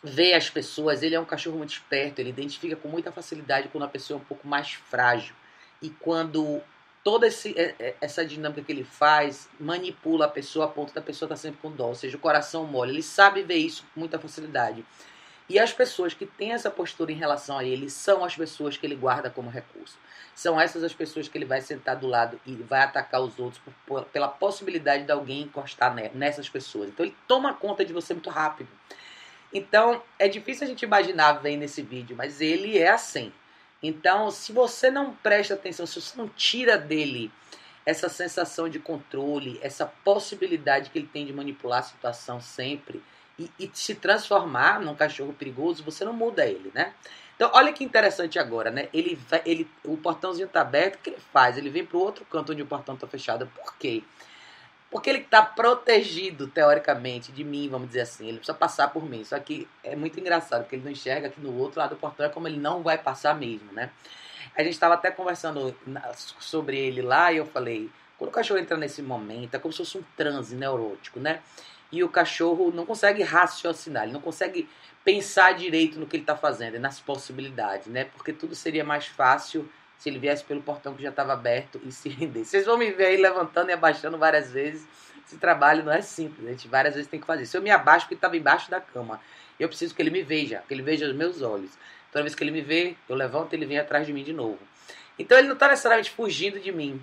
vê 0.03 0.33
as 0.33 0.49
pessoas, 0.49 1.01
ele 1.01 1.15
é 1.15 1.19
um 1.19 1.25
cachorro 1.25 1.57
muito 1.57 1.71
esperto, 1.71 2.19
ele 2.19 2.29
identifica 2.29 2.75
com 2.75 2.89
muita 2.89 3.11
facilidade 3.11 3.69
quando 3.69 3.85
a 3.85 3.87
pessoa 3.87 4.19
é 4.19 4.21
um 4.21 4.25
pouco 4.25 4.47
mais 4.47 4.73
frágil. 4.73 5.33
E 5.81 5.89
quando 5.89 6.61
toda 7.03 7.27
esse, 7.27 7.57
é, 7.57 7.75
é, 7.79 7.95
essa 8.01 8.25
dinâmica 8.25 8.61
que 8.61 8.71
ele 8.71 8.83
faz 8.83 9.49
manipula 9.59 10.25
a 10.25 10.29
pessoa 10.29 10.65
a 10.65 10.67
ponto 10.67 10.93
da 10.93 11.01
pessoa 11.01 11.27
estar 11.27 11.35
tá 11.35 11.41
sempre 11.41 11.59
com 11.61 11.71
dó, 11.71 11.87
ou 11.87 11.95
seja, 11.95 12.17
o 12.17 12.19
coração 12.19 12.65
mole. 12.65 12.91
Ele 12.91 13.03
sabe 13.03 13.43
ver 13.43 13.57
isso 13.57 13.85
com 13.93 13.99
muita 13.99 14.19
facilidade. 14.19 14.85
E 15.49 15.59
as 15.59 15.73
pessoas 15.73 16.13
que 16.13 16.25
têm 16.25 16.53
essa 16.53 16.71
postura 16.71 17.11
em 17.11 17.15
relação 17.15 17.57
a 17.57 17.63
ele 17.63 17.89
são 17.89 18.23
as 18.23 18.35
pessoas 18.35 18.77
que 18.77 18.85
ele 18.85 18.95
guarda 18.95 19.29
como 19.29 19.49
recurso. 19.49 19.97
São 20.33 20.59
essas 20.59 20.83
as 20.83 20.93
pessoas 20.93 21.27
que 21.27 21.37
ele 21.37 21.45
vai 21.45 21.61
sentar 21.61 21.97
do 21.97 22.07
lado 22.07 22.39
e 22.45 22.55
vai 22.55 22.81
atacar 22.81 23.21
os 23.21 23.37
outros 23.37 23.61
por, 23.61 23.73
por, 23.85 24.05
pela 24.05 24.27
possibilidade 24.27 25.03
de 25.03 25.11
alguém 25.11 25.41
encostar 25.41 25.93
nessas 26.13 26.49
pessoas. 26.49 26.89
Então 26.89 27.05
ele 27.05 27.15
toma 27.27 27.53
conta 27.53 27.83
de 27.83 27.93
você 27.93 28.13
muito 28.13 28.29
rápido. 28.29 28.69
Então 29.53 30.01
é 30.17 30.27
difícil 30.27 30.65
a 30.65 30.67
gente 30.67 30.83
imaginar 30.83 31.33
vendo 31.33 31.63
esse 31.63 31.81
vídeo, 31.81 32.15
mas 32.15 32.41
ele 32.41 32.77
é 32.77 32.89
assim. 32.89 33.31
Então, 33.81 34.31
se 34.31 34.53
você 34.53 34.89
não 34.89 35.13
presta 35.13 35.55
atenção, 35.55 35.85
se 35.85 35.99
você 35.99 36.17
não 36.17 36.29
tira 36.29 36.77
dele 36.77 37.29
essa 37.85 38.07
sensação 38.07 38.69
de 38.69 38.79
controle, 38.79 39.59
essa 39.61 39.85
possibilidade 39.85 40.89
que 40.89 40.97
ele 40.97 41.09
tem 41.11 41.25
de 41.25 41.33
manipular 41.33 41.79
a 41.79 41.83
situação 41.83 42.39
sempre, 42.39 43.03
e, 43.37 43.49
e 43.59 43.69
se 43.73 43.95
transformar 43.95 44.79
num 44.79 44.95
cachorro 44.95 45.33
perigoso, 45.33 45.83
você 45.83 46.05
não 46.05 46.13
muda 46.13 46.45
ele, 46.45 46.71
né? 46.73 46.93
Então, 47.35 47.49
olha 47.53 47.73
que 47.73 47.83
interessante 47.83 48.37
agora, 48.37 48.69
né? 48.69 48.87
Ele, 48.93 49.19
ele, 49.45 49.69
o 49.83 49.97
portãozinho 49.97 50.47
tá 50.47 50.61
aberto, 50.61 50.95
o 50.95 50.99
que 50.99 51.09
ele 51.09 51.19
faz? 51.33 51.57
Ele 51.57 51.69
vem 51.69 51.85
para 51.85 51.97
o 51.97 51.99
outro 51.99 52.23
canto 52.25 52.51
onde 52.51 52.61
o 52.61 52.65
portão 52.65 52.95
tá 52.95 53.07
fechado. 53.07 53.47
Por 53.47 53.75
quê? 53.75 54.03
Porque 54.93 55.09
ele 55.09 55.19
está 55.19 55.41
protegido, 55.41 56.47
teoricamente, 56.47 57.31
de 57.31 57.43
mim, 57.43 57.67
vamos 57.67 57.87
dizer 57.87 58.01
assim. 58.01 58.27
Ele 58.27 58.37
precisa 58.37 58.55
passar 58.55 58.89
por 58.89 59.03
mim. 59.03 59.23
Só 59.25 59.37
que 59.39 59.67
é 59.83 59.95
muito 59.95 60.19
engraçado, 60.19 60.61
porque 60.61 60.75
ele 60.75 60.83
não 60.83 60.91
enxerga 60.91 61.27
aqui 61.27 61.41
no 61.41 61.57
outro 61.57 61.79
lado 61.79 61.89
do 61.89 61.95
portão, 61.95 62.25
é 62.25 62.29
como 62.29 62.47
ele 62.47 62.59
não 62.59 62.83
vai 62.83 62.97
passar 62.97 63.35
mesmo, 63.35 63.73
né? 63.73 63.89
A 64.55 64.61
gente 64.61 64.73
estava 64.73 64.93
até 64.93 65.09
conversando 65.09 65.75
sobre 66.39 66.77
ele 66.77 67.01
lá 67.01 67.33
e 67.33 67.37
eu 67.37 67.45
falei, 67.45 67.89
quando 68.19 68.29
o 68.29 68.31
cachorro 68.31 68.59
entra 68.59 68.77
nesse 68.77 69.01
momento, 69.01 69.55
é 69.55 69.59
como 69.59 69.71
se 69.71 69.79
fosse 69.79 69.97
um 69.97 70.03
transe 70.15 70.55
neurótico, 70.55 71.19
né? 71.19 71.41
e 71.93 72.03
o 72.03 72.09
cachorro 72.09 72.71
não 72.71 72.87
consegue 72.87 73.21
raciocinar, 73.21 74.03
ele 74.03 74.13
não 74.13 74.19
consegue 74.19 74.67
pensar 75.05 75.53
direito 75.53 75.99
no 75.99 76.07
que 76.07 76.15
ele 76.15 76.23
está 76.23 76.35
fazendo, 76.35 76.79
nas 76.79 76.99
possibilidades, 76.99 77.85
né? 77.85 78.05
Porque 78.05 78.33
tudo 78.33 78.55
seria 78.55 78.83
mais 78.83 79.05
fácil 79.05 79.69
se 80.03 80.09
ele 80.09 80.19
viesse 80.19 80.43
pelo 80.43 80.61
portão 80.61 80.93
que 80.93 81.01
já 81.01 81.11
estava 81.11 81.31
aberto 81.31 81.79
e 81.85 81.89
se 81.89 82.09
rendesse. 82.09 82.51
Vocês 82.51 82.65
vão 82.65 82.77
me 82.77 82.91
ver 82.91 83.05
aí 83.05 83.15
levantando 83.15 83.69
e 83.69 83.71
abaixando 83.71 84.17
várias 84.17 84.51
vezes. 84.51 84.85
Esse 85.25 85.37
trabalho 85.37 85.81
não 85.81 85.93
é 85.93 86.01
simples, 86.01 86.45
a 86.45 86.51
gente 86.51 86.67
várias 86.67 86.93
vezes 86.93 87.09
tem 87.09 87.21
que 87.21 87.25
fazer. 87.25 87.45
Se 87.45 87.55
eu 87.55 87.61
me 87.61 87.71
abaixo 87.71 88.05
porque 88.05 88.15
estava 88.15 88.35
embaixo 88.35 88.69
da 88.69 88.81
cama, 88.81 89.21
eu 89.57 89.69
preciso 89.69 89.95
que 89.95 90.01
ele 90.01 90.09
me 90.09 90.21
veja, 90.21 90.61
que 90.67 90.73
ele 90.73 90.81
veja 90.81 91.07
os 91.07 91.15
meus 91.15 91.41
olhos. 91.41 91.71
Toda 92.11 92.21
vez 92.21 92.35
que 92.35 92.43
ele 92.43 92.51
me 92.51 92.61
vê, 92.61 92.97
eu 93.07 93.15
levanto 93.15 93.53
e 93.53 93.55
ele 93.55 93.65
vem 93.65 93.79
atrás 93.79 94.05
de 94.05 94.11
mim 94.11 94.25
de 94.25 94.33
novo. 94.33 94.59
Então 95.17 95.37
ele 95.37 95.47
não 95.47 95.53
está 95.53 95.69
necessariamente 95.69 96.11
fugindo 96.11 96.59
de 96.59 96.73
mim. 96.73 97.01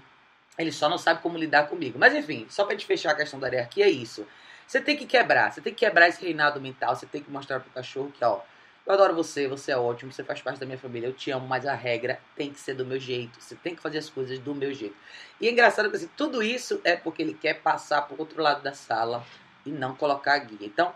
Ele 0.59 0.71
só 0.71 0.87
não 0.87 0.99
sabe 0.99 1.23
como 1.23 1.39
lidar 1.39 1.69
comigo. 1.69 1.99
Mas 1.99 2.15
enfim, 2.15 2.47
só 2.51 2.65
para 2.65 2.75
gente 2.75 2.85
fechar 2.85 3.13
a 3.13 3.15
questão 3.15 3.41
da 3.41 3.49
hierarquia, 3.49 3.87
é 3.87 3.91
isso. 3.91 4.27
Você 4.67 4.79
tem 4.79 4.95
que 4.95 5.07
quebrar, 5.07 5.51
você 5.51 5.63
tem 5.63 5.73
que 5.73 5.87
quebrar 5.87 6.07
esse 6.07 6.23
reinado 6.23 6.61
mental, 6.61 6.95
você 6.95 7.07
tem 7.07 7.23
que 7.23 7.31
mostrar 7.31 7.61
pro 7.61 7.71
cachorro 7.71 8.13
que, 8.13 8.23
ó, 8.23 8.41
eu 8.87 8.93
adoro 8.93 9.15
você, 9.15 9.47
você 9.47 9.73
é 9.73 9.77
ótimo, 9.77 10.13
você 10.13 10.25
faz 10.25 10.41
parte 10.41 10.59
da 10.59 10.67
minha 10.67 10.79
família, 10.79 11.07
eu 11.07 11.13
te 11.13 11.31
amo, 11.31 11.47
mas 11.47 11.67
a 11.67 11.75
regra 11.75 12.21
tem 12.35 12.53
que 12.53 12.59
ser 12.59 12.75
do 12.75 12.85
meu 12.85 12.99
jeito, 12.99 13.41
você 13.41 13.55
tem 13.55 13.75
que 13.75 13.83
fazer 13.83 13.99
as 13.99 14.11
coisas 14.11 14.39
do 14.39 14.55
meu 14.55 14.73
jeito. 14.73 14.97
E 15.41 15.47
é 15.47 15.51
engraçado 15.51 15.91
que 15.91 15.97
assim, 15.97 16.11
tudo 16.17 16.43
isso 16.43 16.81
é 16.83 16.97
porque 16.97 17.23
ele 17.23 17.35
quer 17.35 17.61
passar 17.61 18.03
pro 18.03 18.19
outro 18.19 18.43
lado 18.43 18.63
da 18.63 18.73
sala 18.73 19.25
e 19.65 19.71
não 19.71 19.95
colocar 19.95 20.35
a 20.35 20.39
guia. 20.39 20.67
Então, 20.67 20.93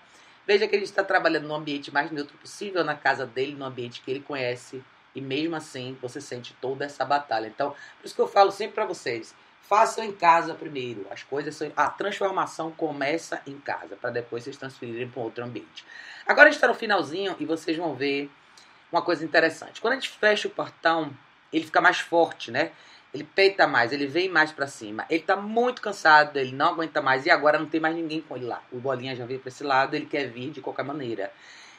veja 0.46 0.66
que 0.66 0.74
ele 0.74 0.84
está 0.84 1.04
trabalhando 1.04 1.46
no 1.46 1.54
ambiente 1.54 1.92
mais 1.92 2.10
neutro 2.10 2.36
possível, 2.38 2.82
na 2.82 2.94
casa 2.94 3.26
dele, 3.26 3.54
no 3.54 3.64
ambiente 3.64 4.00
que 4.00 4.10
ele 4.10 4.20
conhece, 4.20 4.82
e 5.14 5.20
mesmo 5.20 5.54
assim 5.54 5.96
você 6.02 6.20
sente 6.20 6.54
toda 6.60 6.84
essa 6.84 7.04
batalha. 7.04 7.46
Então, 7.46 7.70
por 7.70 8.06
isso 8.06 8.14
que 8.14 8.20
eu 8.20 8.28
falo 8.28 8.50
sempre 8.50 8.74
para 8.74 8.86
vocês, 8.86 9.34
Façam 9.68 10.04
em 10.04 10.12
casa 10.12 10.54
primeiro. 10.54 11.06
As 11.10 11.22
coisas 11.22 11.54
são, 11.54 11.72
a 11.74 11.88
transformação 11.88 12.70
começa 12.70 13.40
em 13.46 13.58
casa 13.58 13.96
para 13.96 14.10
depois 14.10 14.44
vocês 14.44 14.56
transferirem 14.56 15.08
para 15.08 15.22
outro 15.22 15.42
ambiente. 15.42 15.84
Agora 16.26 16.48
a 16.48 16.50
gente 16.50 16.58
está 16.58 16.68
no 16.68 16.74
finalzinho 16.74 17.34
e 17.38 17.46
vocês 17.46 17.76
vão 17.76 17.94
ver 17.94 18.30
uma 18.92 19.00
coisa 19.00 19.24
interessante. 19.24 19.80
Quando 19.80 19.94
a 19.94 19.96
gente 19.96 20.10
fecha 20.10 20.48
o 20.48 20.50
portão, 20.50 21.10
ele 21.52 21.64
fica 21.64 21.80
mais 21.80 21.98
forte, 21.98 22.50
né? 22.50 22.72
Ele 23.12 23.24
peita 23.24 23.66
mais, 23.66 23.92
ele 23.92 24.06
vem 24.06 24.28
mais 24.28 24.52
para 24.52 24.66
cima. 24.66 25.06
Ele 25.08 25.20
está 25.20 25.36
muito 25.36 25.80
cansado, 25.80 26.36
ele 26.36 26.52
não 26.52 26.72
aguenta 26.72 27.00
mais 27.00 27.24
e 27.24 27.30
agora 27.30 27.58
não 27.58 27.66
tem 27.66 27.80
mais 27.80 27.94
ninguém 27.94 28.20
com 28.20 28.36
ele 28.36 28.44
lá. 28.44 28.62
O 28.70 28.78
bolinha 28.78 29.16
já 29.16 29.24
veio 29.24 29.40
para 29.40 29.48
esse 29.48 29.64
lado, 29.64 29.94
ele 29.94 30.06
quer 30.06 30.26
vir 30.28 30.50
de 30.50 30.60
qualquer 30.60 30.84
maneira. 30.84 31.32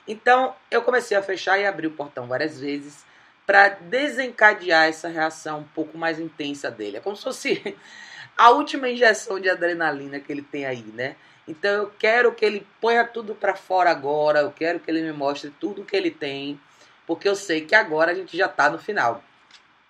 Então 0.08 0.56
eu 0.71 0.82
comecei 0.82 1.15
a 1.15 1.21
fechar 1.21 1.60
e 1.60 1.65
abrir 1.65 1.88
o 1.88 1.91
portão 1.91 2.26
várias 2.26 2.60
vezes 2.60 3.06
para 3.45 3.69
desencadear 3.69 4.88
essa 4.88 5.08
reação 5.08 5.60
um 5.60 5.63
pouco 5.63 5.97
mais 5.97 6.19
intensa 6.19 6.71
dele. 6.71 6.97
É 6.97 6.99
como 6.99 7.15
se 7.15 7.23
fosse 7.23 7.77
a 8.36 8.49
última 8.49 8.89
injeção 8.89 9.39
de 9.39 9.49
adrenalina 9.49 10.19
que 10.19 10.31
ele 10.31 10.41
tem 10.41 10.65
aí, 10.65 10.84
né? 10.93 11.15
Então 11.47 11.71
eu 11.71 11.93
quero 11.99 12.34
que 12.34 12.43
ele 12.43 12.65
ponha 12.81 13.05
tudo 13.05 13.36
para 13.36 13.55
fora 13.55 13.91
agora, 13.91 14.39
eu 14.39 14.51
quero 14.51 14.79
que 14.79 14.89
ele 14.89 15.01
me 15.01 15.13
mostre 15.13 15.51
tudo 15.60 15.86
que 15.86 15.95
ele 15.95 16.10
tem, 16.10 16.60
porque 17.05 17.29
eu 17.29 17.36
sei 17.36 17.62
que 17.62 17.75
agora 17.75 18.12
a 18.12 18.15
gente 18.15 18.36
já 18.36 18.47
está 18.47 18.69
no 18.69 18.79
final. 18.79 19.23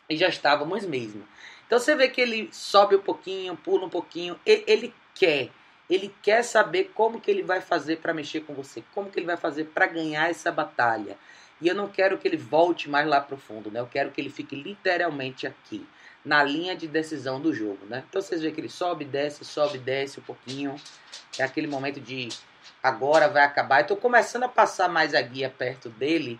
E 0.09 0.17
já 0.17 0.27
estávamos 0.27 0.85
mesmo. 0.85 1.25
Então 1.65 1.79
você 1.79 1.95
vê 1.95 2.09
que 2.09 2.21
ele 2.21 2.49
sobe 2.51 2.95
um 2.95 3.01
pouquinho, 3.01 3.55
pula 3.55 3.85
um 3.85 3.89
pouquinho, 3.89 4.39
ele 4.45 4.93
quer, 5.15 5.49
ele 5.89 6.13
quer 6.21 6.43
saber 6.43 6.91
como 6.93 7.19
que 7.19 7.31
ele 7.31 7.41
vai 7.41 7.61
fazer 7.61 7.97
para 7.97 8.13
mexer 8.13 8.41
com 8.41 8.53
você, 8.53 8.83
como 8.93 9.09
que 9.09 9.17
ele 9.17 9.25
vai 9.25 9.37
fazer 9.37 9.65
para 9.65 9.87
ganhar 9.87 10.29
essa 10.29 10.51
batalha. 10.51 11.17
E 11.61 11.67
eu 11.67 11.75
não 11.75 11.87
quero 11.87 12.17
que 12.17 12.27
ele 12.27 12.37
volte 12.37 12.89
mais 12.89 13.07
lá 13.07 13.21
para 13.21 13.35
o 13.35 13.37
fundo, 13.37 13.71
né? 13.71 13.79
Eu 13.79 13.87
quero 13.87 14.11
que 14.11 14.19
ele 14.19 14.29
fique 14.29 14.55
literalmente 14.55 15.47
aqui, 15.47 15.87
na 16.23 16.43
linha 16.43 16.75
de 16.75 16.87
decisão 16.87 17.39
do 17.39 17.53
jogo, 17.53 17.85
né? 17.85 18.03
Então 18.09 18.21
vocês 18.21 18.41
veem 18.41 18.53
que 18.53 18.59
ele 18.59 18.69
sobe, 18.69 19.05
desce, 19.05 19.45
sobe, 19.45 19.77
desce 19.77 20.19
um 20.19 20.23
pouquinho. 20.23 20.75
É 21.37 21.43
aquele 21.43 21.67
momento 21.67 22.01
de 22.01 22.29
agora 22.83 23.29
vai 23.29 23.43
acabar. 23.43 23.81
Eu 23.81 23.87
tô 23.87 23.95
começando 23.95 24.43
a 24.43 24.49
passar 24.49 24.89
mais 24.89 25.13
a 25.13 25.21
guia 25.21 25.49
perto 25.49 25.89
dele. 25.89 26.39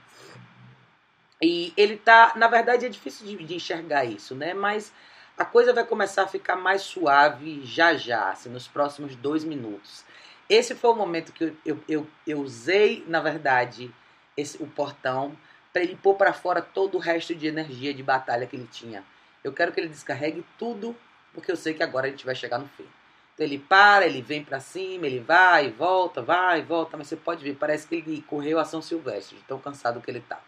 E 1.42 1.74
ele 1.78 1.98
tá, 1.98 2.34
na 2.36 2.48
verdade 2.48 2.86
é 2.86 2.90
difícil 2.90 3.26
de, 3.28 3.44
de 3.44 3.56
enxergar 3.56 4.06
isso, 4.06 4.36
né? 4.36 4.54
Mas 4.54 4.92
a 5.38 5.46
coisa 5.46 5.74
vai 5.74 5.86
começar 5.86 6.24
a 6.24 6.28
ficar 6.28 6.56
mais 6.56 6.82
suave 6.82 7.62
já 7.66 7.94
já, 7.96 8.30
assim, 8.30 8.50
nos 8.50 8.68
próximos 8.68 9.16
dois 9.16 9.44
minutos. 9.44 10.04
Esse 10.50 10.76
foi 10.76 10.92
o 10.92 10.96
momento 10.96 11.34
que 11.34 11.44
eu, 11.44 11.58
eu, 11.66 11.84
eu, 11.88 12.08
eu 12.26 12.40
usei, 12.40 13.04
na 13.08 13.20
verdade, 13.20 13.94
esse, 14.38 14.62
o 14.62 14.68
portão 14.68 15.38
para 15.72 15.84
ele 15.84 15.96
pôr 15.96 16.16
para 16.16 16.32
fora 16.32 16.62
todo 16.62 16.96
o 16.96 17.00
resto 17.00 17.36
de 17.36 17.48
energia 17.48 17.94
de 17.94 18.02
batalha 18.02 18.48
que 18.48 18.56
ele 18.56 18.68
tinha. 18.72 19.04
Eu 19.44 19.52
quero 19.52 19.72
que 19.74 19.80
ele 19.80 19.90
descarregue 19.90 20.46
tudo, 20.58 20.96
porque 21.34 21.52
eu 21.52 21.58
sei 21.58 21.74
que 21.74 21.84
agora 21.84 22.08
a 22.08 22.10
gente 22.10 22.26
vai 22.26 22.34
chegar 22.34 22.58
no 22.58 22.68
fim. 22.70 22.88
Então 23.34 23.46
ele 23.46 23.60
para, 23.60 24.06
ele 24.06 24.22
vem 24.22 24.42
para 24.42 24.62
cima, 24.62 25.06
ele 25.06 25.20
vai 25.20 25.70
volta, 25.70 26.22
vai 26.22 26.62
volta, 26.62 26.96
mas 26.96 27.08
você 27.08 27.18
pode 27.18 27.44
ver, 27.44 27.56
parece 27.56 27.86
que 27.86 27.96
ele 27.96 28.22
correu 28.22 28.58
a 28.58 28.64
São 28.64 28.82
Silvestre, 28.82 29.36
de 29.36 29.44
tão 29.44 29.60
cansado 29.60 30.00
que 30.00 30.10
ele 30.10 30.22
tá. 30.22 30.40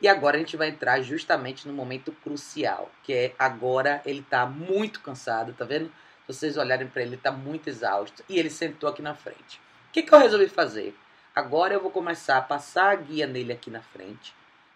E 0.00 0.08
agora 0.08 0.36
a 0.36 0.38
gente 0.38 0.56
vai 0.56 0.68
entrar 0.68 1.02
justamente 1.02 1.68
no 1.68 1.74
momento 1.74 2.10
crucial, 2.10 2.90
que 3.02 3.12
é 3.12 3.34
agora 3.38 4.00
ele 4.06 4.22
tá 4.22 4.46
muito 4.46 5.00
cansado, 5.00 5.52
tá 5.52 5.66
vendo? 5.66 5.92
Se 6.26 6.32
vocês 6.32 6.56
olharem 6.56 6.86
para 6.86 7.02
ele, 7.02 7.10
ele 7.10 7.20
tá 7.20 7.32
muito 7.32 7.68
exausto 7.68 8.24
e 8.28 8.38
ele 8.38 8.48
sentou 8.48 8.88
aqui 8.88 9.02
na 9.02 9.14
frente. 9.14 9.60
O 9.88 9.92
que, 9.92 10.02
que 10.02 10.14
eu 10.14 10.18
resolvi 10.18 10.48
fazer? 10.48 10.94
Agora 11.38 11.72
eu 11.72 11.80
vou 11.80 11.92
começar 11.92 12.36
a 12.36 12.42
passar 12.42 12.90
a 12.90 12.96
guia 12.96 13.24
nele 13.24 13.52
aqui 13.52 13.70
na 13.70 13.80
frente. 13.80 14.34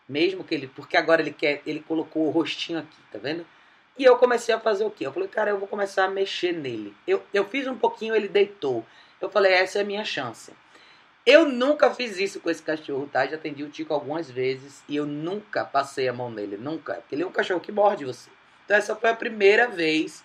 Mesmo 0.08 0.44
que 0.44 0.54
ele. 0.54 0.68
Porque 0.68 0.96
agora 0.96 1.20
ele 1.20 1.32
quer. 1.32 1.60
Ele 1.66 1.80
colocou 1.80 2.24
o 2.24 2.30
rostinho 2.30 2.78
aqui, 2.78 2.98
tá 3.10 3.18
vendo? 3.18 3.44
E 3.98 4.04
eu 4.04 4.16
comecei 4.16 4.54
a 4.54 4.60
fazer 4.60 4.84
o 4.84 4.90
quê? 4.90 5.04
Eu 5.04 5.12
falei, 5.12 5.28
cara, 5.28 5.50
eu 5.50 5.58
vou 5.58 5.66
começar 5.66 6.04
a 6.04 6.08
mexer 6.08 6.52
nele. 6.52 6.94
Eu, 7.04 7.20
eu 7.34 7.44
fiz 7.46 7.66
um 7.66 7.76
pouquinho, 7.76 8.14
ele 8.14 8.28
deitou. 8.28 8.86
Eu 9.20 9.28
falei, 9.28 9.52
essa 9.52 9.80
é 9.80 9.82
a 9.82 9.84
minha 9.84 10.04
chance. 10.04 10.52
Eu 11.26 11.46
nunca 11.46 11.92
fiz 11.92 12.16
isso 12.16 12.38
com 12.38 12.48
esse 12.48 12.62
cachorro, 12.62 13.08
tá? 13.12 13.26
Já 13.26 13.34
atendi 13.34 13.64
o 13.64 13.68
Tico 13.68 13.92
algumas 13.92 14.30
vezes 14.30 14.84
e 14.88 14.94
eu 14.94 15.04
nunca 15.04 15.64
passei 15.64 16.08
a 16.08 16.12
mão 16.12 16.30
nele, 16.30 16.56
nunca. 16.56 16.94
Porque 16.94 17.16
ele 17.16 17.24
é 17.24 17.26
um 17.26 17.32
cachorro 17.32 17.60
que 17.60 17.72
morde 17.72 18.04
você. 18.04 18.30
Então 18.64 18.76
essa 18.76 18.94
foi 18.94 19.10
a 19.10 19.16
primeira 19.16 19.66
vez 19.66 20.22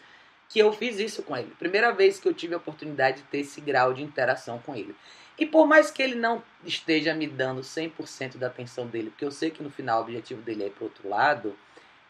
que 0.50 0.60
eu 0.60 0.72
fiz 0.72 1.00
isso 1.00 1.24
com 1.24 1.36
ele. 1.36 1.52
Primeira 1.58 1.92
vez 1.92 2.20
que 2.20 2.28
eu 2.28 2.34
tive 2.34 2.54
a 2.54 2.58
oportunidade 2.58 3.18
de 3.18 3.24
ter 3.24 3.40
esse 3.40 3.60
grau 3.60 3.92
de 3.92 4.04
interação 4.04 4.60
com 4.60 4.76
ele. 4.76 4.96
E 5.38 5.46
por 5.46 5.68
mais 5.68 5.92
que 5.92 6.02
ele 6.02 6.16
não 6.16 6.42
esteja 6.64 7.14
me 7.14 7.28
dando 7.28 7.62
100% 7.62 8.38
da 8.38 8.48
atenção 8.48 8.88
dele, 8.88 9.12
porque 9.12 9.26
eu 9.26 9.32
sei 9.32 9.52
que 9.52 9.62
no 9.62 9.70
final 9.70 10.00
o 10.00 10.04
objetivo 10.04 10.42
dele 10.42 10.64
é 10.64 10.68
ir 10.68 10.72
pro 10.72 10.86
outro 10.86 11.08
lado, 11.08 11.56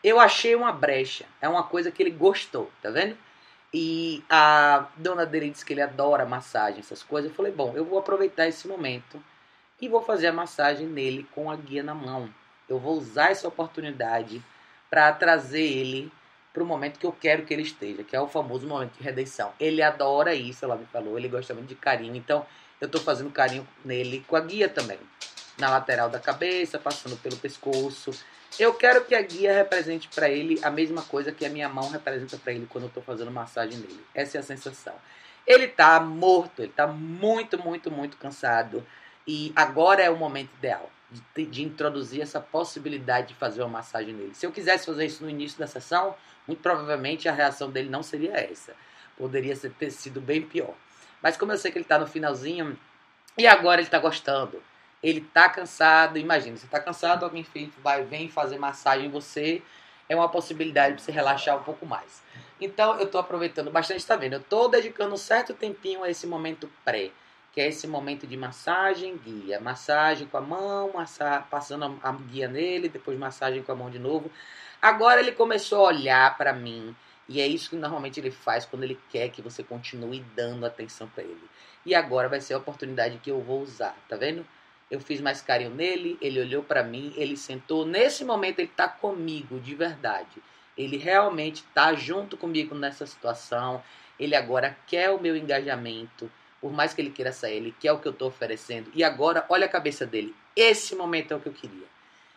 eu 0.03 0.19
achei 0.19 0.55
uma 0.55 0.71
brecha. 0.71 1.25
É 1.41 1.49
uma 1.49 1.63
coisa 1.63 1.91
que 1.91 2.01
ele 2.01 2.11
gostou, 2.11 2.71
tá 2.81 2.89
vendo? 2.89 3.17
E 3.73 4.23
a 4.29 4.87
dona 4.95 5.25
dele 5.25 5.49
disse 5.49 5.65
que 5.65 5.73
ele 5.73 5.81
adora 5.81 6.25
massagem, 6.25 6.79
essas 6.79 7.03
coisas. 7.03 7.29
Eu 7.29 7.35
falei, 7.35 7.51
bom, 7.51 7.73
eu 7.75 7.83
vou 7.83 7.99
aproveitar 7.99 8.47
esse 8.47 8.67
momento 8.67 9.21
e 9.81 9.89
vou 9.89 10.01
fazer 10.01 10.27
a 10.27 10.33
massagem 10.33 10.87
nele 10.87 11.27
com 11.35 11.51
a 11.51 11.55
guia 11.55 11.83
na 11.83 11.93
mão. 11.93 12.33
Eu 12.69 12.79
vou 12.79 12.97
usar 12.97 13.31
essa 13.31 13.47
oportunidade 13.47 14.41
para 14.89 15.11
trazer 15.11 15.63
ele 15.63 16.11
para 16.53 16.63
o 16.63 16.65
momento 16.65 16.97
que 16.97 17.05
eu 17.05 17.11
quero 17.11 17.45
que 17.45 17.53
ele 17.53 17.61
esteja, 17.61 18.03
que 18.03 18.15
é 18.15 18.21
o 18.21 18.27
famoso 18.27 18.65
momento 18.65 18.93
de 18.97 19.03
redenção. 19.03 19.53
Ele 19.59 19.81
adora 19.81 20.33
isso, 20.33 20.65
ela 20.65 20.75
me 20.75 20.85
falou, 20.85 21.17
ele 21.17 21.27
gosta 21.27 21.53
muito 21.53 21.67
de 21.67 21.75
carinho. 21.75 22.15
Então, 22.15 22.45
eu 22.79 22.85
estou 22.85 23.01
fazendo 23.01 23.29
carinho 23.31 23.67
nele 23.83 24.23
com 24.27 24.35
a 24.35 24.39
guia 24.39 24.69
também. 24.69 24.99
Na 25.57 25.69
lateral 25.69 26.09
da 26.09 26.19
cabeça, 26.19 26.77
passando 26.77 27.17
pelo 27.17 27.35
pescoço. 27.37 28.11
Eu 28.59 28.73
quero 28.73 29.03
que 29.05 29.15
a 29.15 29.21
guia 29.21 29.53
represente 29.53 30.07
para 30.07 30.29
ele 30.29 30.59
a 30.63 30.69
mesma 30.69 31.01
coisa 31.01 31.31
que 31.31 31.45
a 31.45 31.49
minha 31.49 31.67
mão 31.67 31.89
representa 31.89 32.37
para 32.37 32.53
ele 32.53 32.67
quando 32.67 32.85
eu 32.85 32.87
estou 32.89 33.03
fazendo 33.03 33.31
massagem 33.31 33.77
nele. 33.79 34.03
Essa 34.13 34.37
é 34.37 34.39
a 34.39 34.43
sensação. 34.43 34.93
Ele 35.45 35.65
está 35.65 35.99
morto, 35.99 36.61
ele 36.61 36.69
está 36.69 36.85
muito, 36.87 37.57
muito, 37.57 37.89
muito 37.89 38.17
cansado. 38.17 38.85
E 39.27 39.51
agora 39.55 40.03
é 40.03 40.09
o 40.09 40.15
momento 40.15 40.51
ideal 40.57 40.89
de, 41.35 41.45
de, 41.45 41.63
introduzir 41.63 42.21
essa 42.21 42.39
possibilidade 42.39 43.29
de 43.29 43.35
fazer 43.35 43.61
uma 43.61 43.69
massagem 43.69 44.13
nele. 44.13 44.33
Se 44.33 44.45
eu 44.45 44.51
quisesse 44.51 44.85
fazer 44.85 45.05
isso 45.05 45.23
no 45.23 45.29
início 45.29 45.57
da 45.57 45.67
sessão, 45.67 46.15
muito 46.47 46.61
provavelmente 46.61 47.27
a 47.27 47.33
reação 47.33 47.69
dele 47.69 47.89
não 47.89 48.03
seria 48.03 48.33
essa. 48.33 48.73
Poderia 49.17 49.55
ter 49.55 49.91
sido 49.91 50.21
bem 50.21 50.41
pior. 50.41 50.73
Mas 51.27 51.35
como 51.35 51.51
eu 51.51 51.57
sei 51.57 51.71
que 51.71 51.77
ele 51.77 51.83
está 51.83 51.99
no 51.99 52.07
finalzinho, 52.07 52.79
e 53.37 53.45
agora 53.45 53.81
ele 53.81 53.87
está 53.87 53.99
gostando 53.99 54.63
ele 55.01 55.21
tá 55.21 55.49
cansado. 55.49 56.17
Imagina, 56.17 56.57
você 56.57 56.67
tá 56.67 56.79
cansado, 56.79 57.23
alguém 57.23 57.45
vai, 57.79 58.03
vem 58.03 58.29
fazer 58.29 58.57
massagem 58.57 59.07
em 59.07 59.11
você, 59.11 59.61
é 60.09 60.15
uma 60.15 60.29
possibilidade 60.29 60.95
de 60.95 61.01
você 61.01 61.11
relaxar 61.11 61.57
um 61.57 61.63
pouco 61.63 61.85
mais. 61.85 62.21
Então 62.59 62.99
eu 62.99 63.07
tô 63.07 63.17
aproveitando 63.17 63.69
bastante, 63.69 64.05
tá 64.05 64.15
vendo? 64.15 64.33
Eu 64.33 64.43
tô 64.43 64.67
dedicando 64.67 65.13
um 65.13 65.17
certo 65.17 65.53
tempinho 65.53 66.03
a 66.03 66.09
esse 66.09 66.25
momento 66.25 66.69
pré, 66.83 67.11
que 67.53 67.61
é 67.61 67.67
esse 67.67 67.87
momento 67.87 68.25
de 68.25 68.37
massagem, 68.37 69.17
guia. 69.17 69.59
Massagem 69.59 70.27
com 70.27 70.37
a 70.37 70.41
mão, 70.41 70.91
massa, 70.93 71.45
passando 71.49 71.99
a 72.01 72.11
guia 72.11 72.47
nele, 72.47 72.89
depois 72.89 73.17
massagem 73.17 73.61
com 73.61 73.71
a 73.71 73.75
mão 73.75 73.89
de 73.89 73.99
novo. 73.99 74.31
Agora 74.81 75.19
ele 75.19 75.31
começou 75.31 75.85
a 75.85 75.89
olhar 75.89 76.37
para 76.37 76.53
mim. 76.53 76.95
E 77.29 77.41
é 77.41 77.47
isso 77.47 77.69
que 77.69 77.75
normalmente 77.75 78.19
ele 78.19 78.31
faz 78.31 78.65
quando 78.65 78.83
ele 78.83 78.99
quer 79.09 79.29
que 79.29 79.41
você 79.41 79.63
continue 79.63 80.23
dando 80.35 80.65
atenção 80.65 81.07
para 81.07 81.23
ele. 81.23 81.49
E 81.85 81.93
agora 81.93 82.29
vai 82.29 82.39
ser 82.39 82.53
a 82.53 82.57
oportunidade 82.57 83.17
que 83.17 83.29
eu 83.29 83.41
vou 83.41 83.61
usar, 83.61 83.97
tá 84.07 84.15
vendo? 84.15 84.45
eu 84.89 84.99
fiz 84.99 85.19
mais 85.19 85.41
carinho 85.41 85.71
nele, 85.71 86.17
ele 86.21 86.39
olhou 86.39 86.63
para 86.63 86.83
mim, 86.83 87.13
ele 87.15 87.35
sentou. 87.35 87.85
Nesse 87.85 88.23
momento 88.23 88.59
ele 88.59 88.69
está 88.69 88.87
comigo 88.87 89.59
de 89.59 89.75
verdade. 89.75 90.41
Ele 90.77 90.97
realmente 90.97 91.57
está 91.57 91.93
junto 91.93 92.37
comigo 92.37 92.73
nessa 92.73 93.05
situação. 93.05 93.83
Ele 94.17 94.35
agora 94.35 94.77
quer 94.87 95.09
o 95.09 95.19
meu 95.19 95.35
engajamento. 95.35 96.31
Por 96.61 96.71
mais 96.71 96.93
que 96.93 97.01
ele 97.01 97.09
queira 97.09 97.31
sair, 97.31 97.57
ele 97.57 97.75
quer 97.79 97.91
o 97.91 97.99
que 97.99 98.07
eu 98.07 98.11
estou 98.11 98.29
oferecendo. 98.29 98.89
E 98.93 99.03
agora, 99.03 99.45
olha 99.49 99.65
a 99.65 99.69
cabeça 99.69 100.05
dele. 100.05 100.33
Esse 100.55 100.95
momento 100.95 101.33
é 101.33 101.37
o 101.37 101.39
que 101.39 101.49
eu 101.49 101.53
queria. 101.53 101.87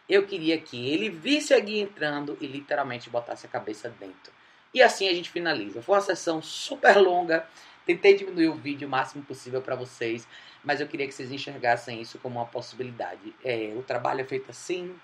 Eu 0.08 0.26
queria 0.26 0.58
que 0.58 0.90
ele 0.90 1.08
visse 1.08 1.54
a 1.54 1.60
guia 1.60 1.82
entrando 1.82 2.36
e 2.40 2.46
literalmente 2.46 3.08
botasse 3.08 3.46
a 3.46 3.48
cabeça 3.48 3.88
dentro. 4.00 4.32
E 4.72 4.82
assim 4.82 5.08
a 5.08 5.14
gente 5.14 5.30
finaliza. 5.30 5.82
Foi 5.82 5.94
uma 5.96 6.00
sessão 6.00 6.40
super 6.40 6.96
longa. 6.96 7.46
Tentei 7.84 8.14
diminuir 8.14 8.48
o 8.48 8.54
vídeo 8.54 8.86
o 8.86 8.90
máximo 8.90 9.24
possível 9.24 9.60
para 9.60 9.74
vocês, 9.74 10.28
mas 10.62 10.80
eu 10.80 10.86
queria 10.86 11.06
que 11.06 11.14
vocês 11.14 11.32
enxergassem 11.32 12.00
isso 12.00 12.18
como 12.18 12.38
uma 12.38 12.46
possibilidade. 12.46 13.34
É, 13.44 13.72
o 13.76 13.82
trabalho 13.82 14.20
é 14.20 14.24
feito 14.24 14.50
assim, 14.50 14.94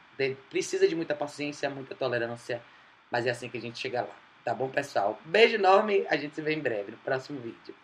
precisa 0.51 0.87
de 0.87 0.95
muita 0.95 1.15
paciência, 1.15 1.69
muita 1.69 1.95
tolerância, 1.95 2.63
mas 3.11 3.27
é 3.27 3.31
assim 3.31 3.49
que 3.49 3.57
a 3.57 3.61
gente 3.61 3.79
chega 3.79 4.03
lá. 4.03 4.17
Tá 4.45 4.55
bom, 4.55 4.69
pessoal? 4.69 5.21
Beijo 5.25 5.57
enorme, 5.57 6.07
a 6.09 6.17
gente 6.17 6.35
se 6.35 6.43
vê 6.43 6.55
em 6.55 6.61
breve 6.61 6.93
no 6.93 6.99
próximo 6.99 7.41
vídeo. 7.41 7.75